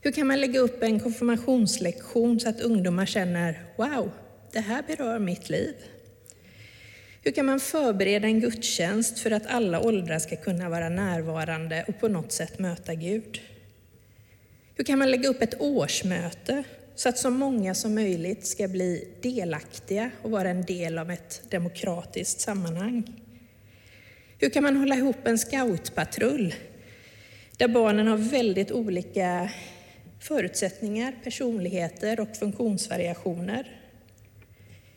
Hur 0.00 0.12
kan 0.12 0.26
man 0.26 0.40
lägga 0.40 0.60
upp 0.60 0.82
en 0.82 1.00
konfirmationslektion 1.00 2.40
så 2.40 2.48
att 2.48 2.60
ungdomar 2.60 3.06
känner 3.06 3.62
”Wow, 3.76 4.10
det 4.52 4.60
här 4.60 4.82
berör 4.86 5.18
mitt 5.18 5.50
liv”? 5.50 5.74
Hur 7.22 7.32
kan 7.32 7.46
man 7.46 7.60
förbereda 7.60 8.26
en 8.26 8.40
gudstjänst 8.40 9.18
för 9.18 9.30
att 9.30 9.46
alla 9.46 9.80
åldrar 9.80 10.18
ska 10.18 10.36
kunna 10.36 10.68
vara 10.68 10.88
närvarande 10.88 11.84
och 11.88 12.00
på 12.00 12.08
något 12.08 12.32
sätt 12.32 12.58
möta 12.58 12.94
Gud? 12.94 13.40
Hur 14.74 14.84
kan 14.84 14.98
man 14.98 15.10
lägga 15.10 15.28
upp 15.28 15.42
ett 15.42 15.60
årsmöte 15.60 16.64
så 16.94 17.08
att 17.08 17.18
så 17.18 17.30
många 17.30 17.74
som 17.74 17.94
möjligt 17.94 18.46
ska 18.46 18.68
bli 18.68 19.08
delaktiga 19.22 20.10
och 20.22 20.30
vara 20.30 20.48
en 20.48 20.64
del 20.64 20.98
av 20.98 21.10
ett 21.10 21.42
demokratiskt 21.50 22.40
sammanhang? 22.40 23.22
Hur 24.38 24.50
kan 24.50 24.62
man 24.62 24.76
hålla 24.76 24.94
ihop 24.94 25.26
en 25.26 25.38
scoutpatrull 25.38 26.54
där 27.56 27.68
barnen 27.68 28.06
har 28.06 28.16
väldigt 28.16 28.72
olika 28.72 29.50
förutsättningar, 30.20 31.14
personligheter 31.24 32.20
och 32.20 32.36
funktionsvariationer? 32.36 33.80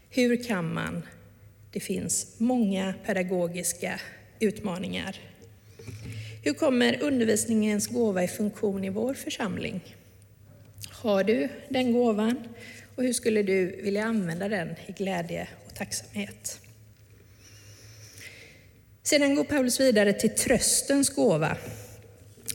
Hur 0.09 0.43
kan 0.43 0.73
man 0.73 1.03
det 1.71 1.79
finns 1.79 2.27
många 2.37 2.93
pedagogiska 3.05 3.99
utmaningar. 4.39 5.19
Hur 6.43 6.53
kommer 6.53 7.03
undervisningens 7.03 7.87
gåva 7.87 8.23
i 8.23 8.27
funktion 8.27 8.83
i 8.83 8.89
vår 8.89 9.13
församling? 9.13 9.95
Har 10.89 11.23
du 11.23 11.49
den 11.69 11.93
gåvan? 11.93 12.43
Och 12.95 13.03
hur 13.03 13.13
skulle 13.13 13.43
du 13.43 13.81
vilja 13.81 14.05
använda 14.05 14.49
den 14.49 14.69
i 14.87 14.91
glädje 14.91 15.47
och 15.67 15.75
tacksamhet? 15.75 16.59
Sedan 19.03 19.35
går 19.35 19.43
Paulus 19.43 19.79
vidare 19.79 20.13
till 20.13 20.29
tröstens 20.29 21.09
gåva 21.09 21.57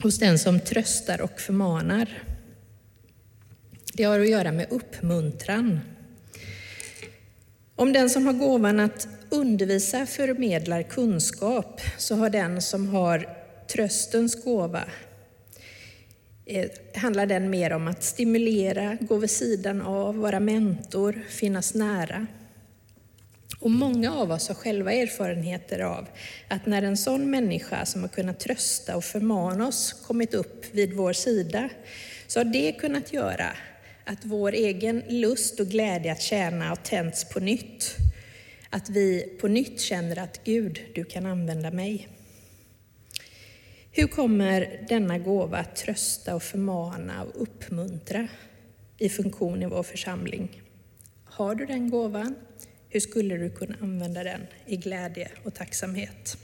hos 0.03 0.19
den 0.19 0.39
som 0.39 0.59
tröstar 0.59 1.21
och 1.21 1.39
förmanar. 1.39 2.23
Det 3.93 4.03
har 4.03 4.19
att 4.19 4.29
göra 4.29 4.51
med 4.51 4.67
uppmuntran. 4.69 5.79
Om 7.79 7.93
den 7.93 8.09
som 8.09 8.25
har 8.25 8.33
gåvan 8.33 8.79
att 8.79 9.07
undervisa 9.29 10.05
förmedlar 10.05 10.83
kunskap, 10.83 11.81
så 11.97 12.15
har 12.15 12.29
den 12.29 12.61
som 12.61 12.87
har 12.87 13.29
tröstens 13.67 14.43
gåva 14.43 14.83
eh, 16.45 16.69
handlar 16.95 17.25
den 17.25 17.49
mer 17.49 17.73
om 17.73 17.87
att 17.87 18.03
stimulera, 18.03 18.97
gå 19.01 19.17
vid 19.17 19.29
sidan 19.29 19.81
av, 19.81 20.17
vara 20.17 20.39
mentor, 20.39 21.21
finnas 21.29 21.73
nära. 21.73 22.27
Och 23.59 23.71
många 23.71 24.13
av 24.13 24.31
oss 24.31 24.47
har 24.47 24.55
själva 24.55 24.93
erfarenheter 24.93 25.79
av 25.79 26.07
att 26.47 26.65
när 26.65 26.81
en 26.81 26.97
sån 26.97 27.31
människa 27.31 27.85
som 27.85 28.01
har 28.01 28.09
kunnat 28.09 28.39
trösta 28.39 28.95
och 28.95 29.03
förmana 29.03 29.67
oss 29.67 29.93
kommit 29.93 30.33
upp 30.33 30.65
vid 30.71 30.93
vår 30.93 31.13
sida, 31.13 31.69
så 32.27 32.39
har 32.39 32.45
det 32.45 32.71
kunnat 32.71 33.13
göra 33.13 33.55
att 34.07 34.25
vår 34.25 34.51
egen 34.51 35.03
lust 35.09 35.59
och 35.59 35.67
glädje 35.67 36.11
att 36.11 36.21
tjäna 36.21 36.69
har 36.69 36.75
tänts 36.75 37.29
på 37.29 37.39
nytt. 37.39 37.95
Att 38.69 38.89
vi 38.89 39.37
på 39.41 39.47
nytt 39.47 39.81
känner 39.81 40.19
att 40.19 40.43
Gud, 40.43 40.79
du 40.95 41.03
kan 41.03 41.25
använda 41.25 41.71
mig. 41.71 42.07
Hur 43.91 44.07
kommer 44.07 44.85
denna 44.89 45.17
gåva 45.17 45.57
att 45.57 45.75
trösta 45.75 46.35
och 46.35 46.43
förmana 46.43 47.23
och 47.23 47.41
uppmuntra 47.41 48.27
i 48.97 49.09
funktion 49.09 49.63
i 49.63 49.65
vår 49.65 49.83
församling? 49.83 50.61
Har 51.25 51.55
du 51.55 51.65
den 51.65 51.89
gåvan? 51.89 52.35
Hur 52.89 52.99
skulle 52.99 53.37
du 53.37 53.49
kunna 53.49 53.75
använda 53.81 54.23
den 54.23 54.41
i 54.65 54.77
glädje 54.77 55.31
och 55.43 55.53
tacksamhet? 55.53 56.37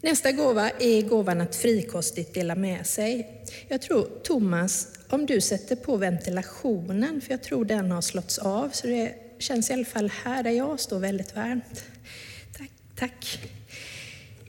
Nästa 0.00 0.32
gåva 0.32 0.70
är 0.70 1.02
gåvan 1.02 1.40
att 1.40 1.56
frikostigt 1.56 2.34
dela 2.34 2.54
med 2.54 2.86
sig. 2.86 3.42
Jag 3.68 3.82
tror, 3.82 4.08
Thomas, 4.22 4.88
om 5.14 5.26
du 5.26 5.40
sätter 5.40 5.76
på 5.76 5.96
ventilationen, 5.96 7.20
för 7.20 7.30
jag 7.30 7.42
tror 7.42 7.64
den 7.64 7.90
har 7.90 8.00
slåtts 8.02 8.38
av, 8.38 8.70
så 8.70 8.86
det 8.86 9.14
känns 9.38 9.70
i 9.70 9.72
alla 9.72 9.84
fall 9.84 10.10
här 10.24 10.42
där 10.42 10.50
jag 10.50 10.80
står 10.80 10.98
väldigt 10.98 11.36
varmt. 11.36 11.84
Tack. 12.58 12.70
tack. 12.96 13.40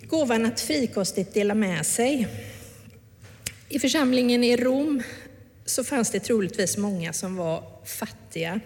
Gåvan 0.02 0.46
att 0.46 0.62
frikostigt 0.62 1.34
dela 1.34 1.56
med 1.56 1.86
sig. 1.86 2.28
I 3.70 3.80
församlingen 3.80 4.44
i 4.44 4.58
Rom 4.58 5.04
så 5.66 5.84
fanns 5.84 6.12
det 6.12 6.20
troligtvis 6.20 6.78
många 6.78 7.14
som 7.14 7.36
var 7.36 7.64
fattiga. 7.86 8.60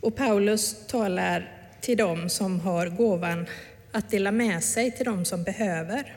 Och 0.00 0.16
Paulus 0.16 0.76
talar 0.86 1.68
till 1.80 1.96
dem 1.96 2.28
som 2.28 2.60
har 2.60 2.86
gåvan 2.86 3.46
att 3.92 4.10
dela 4.10 4.32
med 4.32 4.64
sig 4.64 4.90
till 4.90 5.04
dem 5.04 5.24
som 5.24 5.42
behöver. 5.42 6.16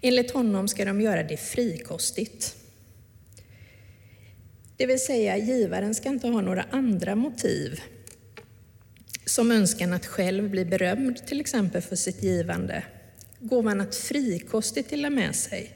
Enligt 0.00 0.30
honom 0.30 0.68
ska 0.68 0.84
de 0.84 1.00
göra 1.00 1.22
det 1.22 1.36
frikostigt. 1.36 2.61
Det 4.82 4.86
vill 4.86 5.04
säga, 5.04 5.36
givaren 5.36 5.94
ska 5.94 6.08
inte 6.08 6.28
ha 6.28 6.40
några 6.40 6.64
andra 6.70 7.14
motiv 7.14 7.80
som 9.24 9.50
önskan 9.50 9.92
att 9.92 10.06
själv 10.06 10.50
bli 10.50 10.64
berömd, 10.64 11.26
till 11.26 11.40
exempel 11.40 11.82
för 11.82 11.96
sitt 11.96 12.22
givande. 12.22 12.84
Gåvan 13.38 13.80
att 13.80 13.94
frikostigt 13.94 14.90
dela 14.90 15.10
med 15.10 15.34
sig 15.34 15.70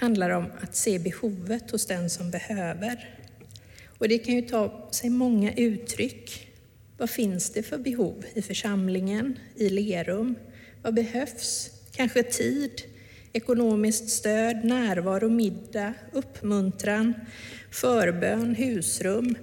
handlar 0.00 0.30
om 0.30 0.46
att 0.60 0.76
se 0.76 0.98
behovet 0.98 1.70
hos 1.70 1.86
den 1.86 2.10
som 2.10 2.30
behöver. 2.30 3.18
Och 3.98 4.08
det 4.08 4.18
kan 4.18 4.34
ju 4.34 4.42
ta 4.42 4.88
sig 4.92 5.10
många 5.10 5.52
uttryck. 5.52 6.48
Vad 6.98 7.10
finns 7.10 7.50
det 7.50 7.62
för 7.62 7.78
behov 7.78 8.24
i 8.34 8.42
församlingen, 8.42 9.38
i 9.56 9.68
Lerum? 9.68 10.34
Vad 10.82 10.94
behövs? 10.94 11.70
Kanske 11.92 12.22
tid, 12.22 12.82
ekonomiskt 13.32 14.10
stöd, 14.10 14.64
närvaro, 14.64 15.28
middag, 15.28 15.94
uppmuntran, 16.12 17.14
förbön, 17.74 18.54
husrum, 18.54 19.36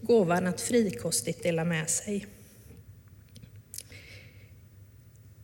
gåvan 0.00 0.46
att 0.46 0.60
frikostigt 0.60 1.42
dela 1.42 1.64
med 1.64 1.90
sig. 1.90 2.26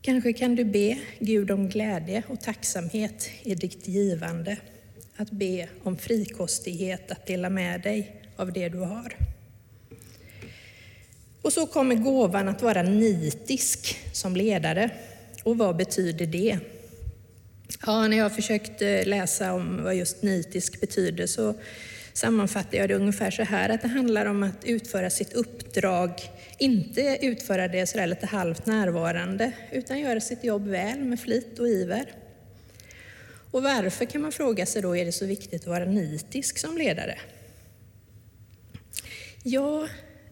Kanske 0.01 0.33
kan 0.33 0.57
du 0.57 0.65
be 0.65 0.99
Gud 1.19 1.51
om 1.51 1.69
glädje 1.69 2.23
och 2.29 2.41
tacksamhet 2.41 3.31
i 3.43 3.55
ditt 3.55 3.89
givande. 3.89 4.57
Att 5.17 5.31
be 5.31 5.69
om 5.83 5.97
frikostighet 5.97 7.11
att 7.11 7.27
dela 7.27 7.51
med 7.51 7.83
dig 7.83 8.23
av 8.37 8.53
det 8.53 8.69
du 8.69 8.79
har. 8.79 9.17
Och 11.43 11.53
så 11.53 11.67
kommer 11.67 11.95
gåvan 11.95 12.49
att 12.49 12.63
vara 12.63 12.83
nitisk 12.83 13.97
som 14.13 14.37
ledare. 14.37 14.91
Och 15.45 15.59
vad 15.59 15.77
betyder 15.77 16.27
det? 16.27 16.59
Ja, 17.87 18.09
när 18.09 18.17
jag 18.17 18.35
försökte 18.35 18.89
eh, 18.89 19.07
läsa 19.07 19.53
om 19.53 19.83
vad 19.83 19.95
just 19.95 20.23
nitisk 20.23 20.81
betyder 20.81 21.27
så 21.27 21.55
sammanfattar 22.13 22.79
jag 22.79 22.89
det 22.89 22.95
ungefär 22.95 23.31
så 23.31 23.43
här, 23.43 23.69
att 23.69 23.83
det 23.83 23.89
handlar 23.89 24.27
om 24.27 24.43
att 24.43 24.65
utföra 24.65 25.11
sitt 25.11 25.33
uppdrag, 25.33 26.11
inte 26.59 27.19
utföra 27.21 27.69
det 27.69 27.87
sådär 27.87 28.07
lite 28.07 28.27
halvt 28.27 28.67
närvarande, 28.67 29.53
utan 29.73 30.01
göra 30.01 30.21
sitt 30.21 30.45
jobb 30.45 30.67
väl 30.67 30.99
med 30.99 31.21
flit 31.21 31.59
och 31.59 31.69
iver. 31.69 32.05
Och 33.51 33.63
varför 33.63 34.05
kan 34.05 34.23
man 34.23 34.33
fråga 34.33 34.67
sig 34.67 34.83
då 34.83 34.97
är 34.97 35.05
det 35.05 35.13
så 35.13 35.27
viktigt 35.27 35.61
att 35.61 35.69
vara 35.69 35.85
nitisk 35.85 36.59
som 36.59 36.79
ledare? 36.79 37.19
Ja, 39.43 39.89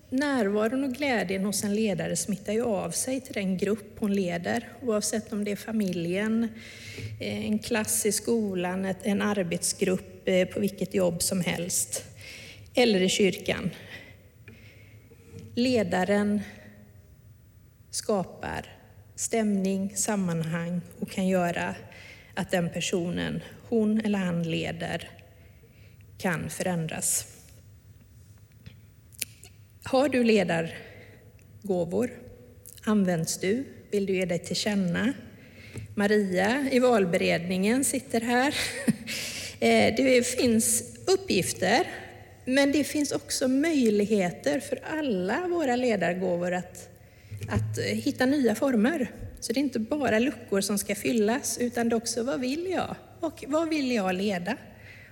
närvaron 0.09 0.85
och 0.85 0.93
glädjen 0.93 1.45
hos 1.45 1.65
en 1.65 1.75
ledare 1.75 2.17
smittar 2.17 2.53
ju 2.53 2.65
av 2.65 2.91
sig 2.91 3.21
till 3.21 3.35
den 3.35 3.57
grupp 3.59 3.97
hon 3.99 4.15
leder, 4.15 4.69
oavsett 4.83 5.33
om 5.33 5.45
det 5.45 5.51
är 5.51 5.57
familjen, 5.57 6.49
eh, 7.21 7.47
en 7.47 7.59
klass 7.59 8.07
i 8.07 8.13
skolan, 8.13 8.95
en 9.03 9.23
arbetsgrupp 9.23 10.20
Eh, 10.25 10.49
på 10.49 10.61
vilket 10.61 10.95
jobb 10.95 11.23
som 11.23 11.41
helst, 11.41 12.05
eller 12.75 13.03
i 13.03 13.09
kyrkan. 13.09 13.71
Ledaren 15.55 16.41
skapar 17.91 18.67
stämning, 19.15 19.97
sammanhang 19.97 20.81
och 21.01 21.11
kan 21.11 21.29
göra 21.29 21.75
att 22.35 22.51
den 22.51 22.71
personen 22.71 23.43
hon 23.69 24.01
eller 24.01 24.19
han 24.19 24.43
leder 24.43 25.11
kan 26.19 26.51
förändras. 26.51 27.27
Har 29.83 30.09
du 30.09 30.25
ledargåvor? 30.25 32.11
Används 32.83 33.39
du? 33.39 33.65
Vill 33.91 34.07
du 34.07 34.17
ge 34.17 34.25
dig 34.25 34.39
till 34.39 34.57
känna? 34.57 35.13
Maria 35.95 36.69
i 36.73 36.79
valberedningen 36.79 37.85
sitter 37.85 38.21
här. 38.21 38.55
Eh, 39.61 39.95
det 39.97 40.27
finns 40.27 40.83
uppgifter, 41.07 41.87
men 42.45 42.73
det 42.73 42.85
finns 42.85 43.13
också 43.13 43.49
möjligheter 43.49 44.61
för 44.61 44.81
alla 44.85 45.49
våra 45.49 45.77
ledargåvor 45.77 46.53
att, 46.55 46.89
att 47.49 47.79
eh, 47.79 47.85
hitta 47.85 48.27
nya 48.27 48.55
former. 48.55 49.11
Så 49.41 49.53
det 49.53 49.61
är 49.61 49.63
inte 49.63 49.79
bara 49.79 50.19
luckor 50.19 50.61
som 50.61 50.79
ska 50.79 50.95
fyllas, 50.95 51.59
utan 51.59 51.89
det 51.89 51.95
är 51.95 51.97
också 51.97 52.23
vad 52.23 52.41
vill 52.41 52.71
jag? 52.71 52.97
Och 53.21 53.45
vad 53.47 53.69
vill 53.69 53.93
jag 53.93 54.15
leda? 54.15 54.57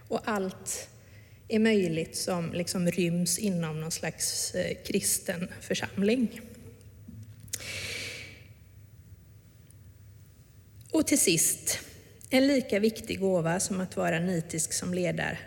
Och 0.09 0.21
allt 0.25 0.89
är 1.49 1.59
möjligt 1.59 2.17
som 2.17 2.53
liksom 2.53 2.91
ryms 2.91 3.39
inom 3.39 3.81
någon 3.81 3.91
slags 3.91 4.55
eh, 4.55 4.77
kristen 4.85 5.49
församling. 5.61 6.41
Och 10.91 11.07
till 11.07 11.19
sist, 11.19 11.79
en 12.31 12.47
lika 12.47 12.79
viktig 12.79 13.21
gåva 13.21 13.61
som 13.61 13.81
att 13.81 13.97
vara 13.97 14.19
nitisk 14.19 14.73
som 14.73 14.95
ledare 14.95 15.39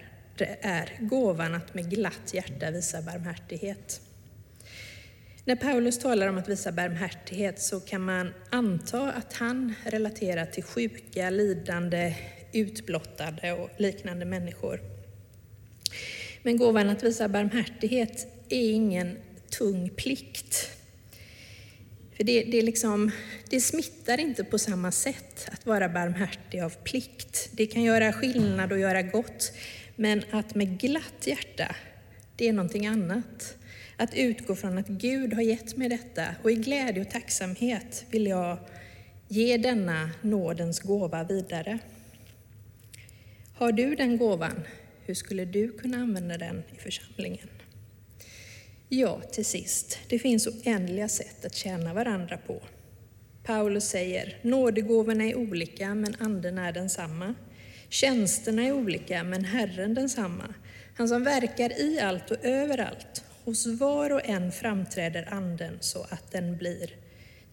är 0.61 0.97
gåvan 0.99 1.55
att 1.55 1.73
med 1.73 1.89
glatt 1.89 2.33
hjärta 2.33 2.71
visa 2.71 3.01
barmhärtighet. 3.01 4.01
När 5.45 5.55
Paulus 5.55 5.99
talar 5.99 6.27
om 6.27 6.37
att 6.37 6.49
visa 6.49 6.71
barmhärtighet 6.71 7.61
så 7.61 7.79
kan 7.79 8.01
man 8.01 8.33
anta 8.49 9.11
att 9.11 9.33
han 9.33 9.73
relaterar 9.85 10.45
till 10.45 10.63
sjuka, 10.63 11.29
lidande, 11.29 12.15
utblottade 12.51 13.53
och 13.53 13.69
liknande 13.77 14.25
människor. 14.25 14.81
Men 16.43 16.57
gåvan 16.57 16.89
att 16.89 17.03
visa 17.03 17.27
barmhärtighet 17.27 18.27
är 18.49 18.71
ingen 18.71 19.17
tung 19.49 19.89
plikt. 19.89 20.71
För 22.21 22.25
det, 22.25 22.43
det, 22.43 22.61
liksom, 22.61 23.11
det 23.49 23.61
smittar 23.61 24.17
inte 24.17 24.43
på 24.43 24.57
samma 24.59 24.91
sätt 24.91 25.49
att 25.51 25.65
vara 25.65 25.89
barmhärtig 25.89 26.59
av 26.59 26.69
plikt. 26.69 27.49
Det 27.51 27.65
kan 27.65 27.83
göra 27.83 28.13
skillnad 28.13 28.71
och 28.71 28.79
göra 28.79 29.01
gott, 29.01 29.53
men 29.95 30.23
att 30.31 30.55
med 30.55 30.79
glatt 30.79 31.27
hjärta, 31.27 31.75
det 32.35 32.47
är 32.47 32.53
någonting 32.53 32.87
annat. 32.87 33.57
Att 33.97 34.13
utgå 34.15 34.55
från 34.55 34.77
att 34.77 34.87
Gud 34.87 35.33
har 35.33 35.41
gett 35.41 35.77
mig 35.77 35.89
detta 35.89 36.25
och 36.43 36.51
i 36.51 36.55
glädje 36.55 37.01
och 37.01 37.09
tacksamhet 37.09 38.05
vill 38.11 38.27
jag 38.27 38.57
ge 39.27 39.57
denna 39.57 40.09
nådens 40.21 40.79
gåva 40.79 41.23
vidare. 41.23 41.79
Har 43.55 43.71
du 43.71 43.95
den 43.95 44.17
gåvan? 44.17 44.61
Hur 45.05 45.13
skulle 45.13 45.45
du 45.45 45.71
kunna 45.71 45.97
använda 45.97 46.37
den 46.37 46.63
i 46.75 46.79
församlingen? 46.79 47.47
Ja, 48.93 49.21
till 49.21 49.45
sist, 49.45 49.99
det 50.07 50.19
finns 50.19 50.47
oändliga 50.47 51.09
sätt 51.09 51.45
att 51.45 51.55
tjäna 51.55 51.93
varandra 51.93 52.37
på. 52.37 52.61
Paulus 53.43 53.89
säger, 53.89 54.37
nådegåvorna 54.41 55.23
är 55.23 55.35
olika, 55.35 55.95
men 55.95 56.15
anden 56.19 56.57
är 56.57 56.71
densamma. 56.71 57.35
Tjänsterna 57.89 58.63
är 58.63 58.71
olika, 58.71 59.23
men 59.23 59.45
Herren 59.45 59.93
densamma. 59.93 60.53
Han 60.95 61.07
som 61.07 61.23
verkar 61.23 61.81
i 61.81 61.99
allt 61.99 62.31
och 62.31 62.45
överallt. 62.45 63.23
Hos 63.43 63.67
var 63.67 64.09
och 64.09 64.29
en 64.29 64.51
framträder 64.51 65.33
anden 65.33 65.77
så 65.79 66.05
att 66.09 66.31
den 66.31 66.57
blir 66.57 66.95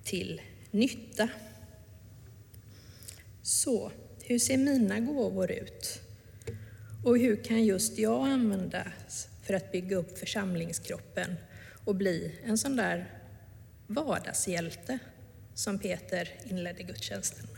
till 0.04 0.40
nytta. 0.70 1.28
Så, 3.42 3.92
hur 4.22 4.38
ser 4.38 4.56
mina 4.56 5.00
gåvor 5.00 5.50
ut? 5.50 6.00
Och 7.04 7.18
hur 7.18 7.44
kan 7.44 7.64
just 7.64 7.98
jag 7.98 8.26
användas 8.28 9.27
för 9.48 9.54
att 9.54 9.72
bygga 9.72 9.96
upp 9.96 10.18
församlingskroppen 10.18 11.34
och 11.84 11.94
bli 11.94 12.38
en 12.44 12.58
sån 12.58 12.76
där 12.76 13.20
vardagshjälte 13.86 14.98
som 15.54 15.78
Peter 15.78 16.30
inledde 16.44 16.82
gudstjänsten 16.82 17.46
med? 17.52 17.57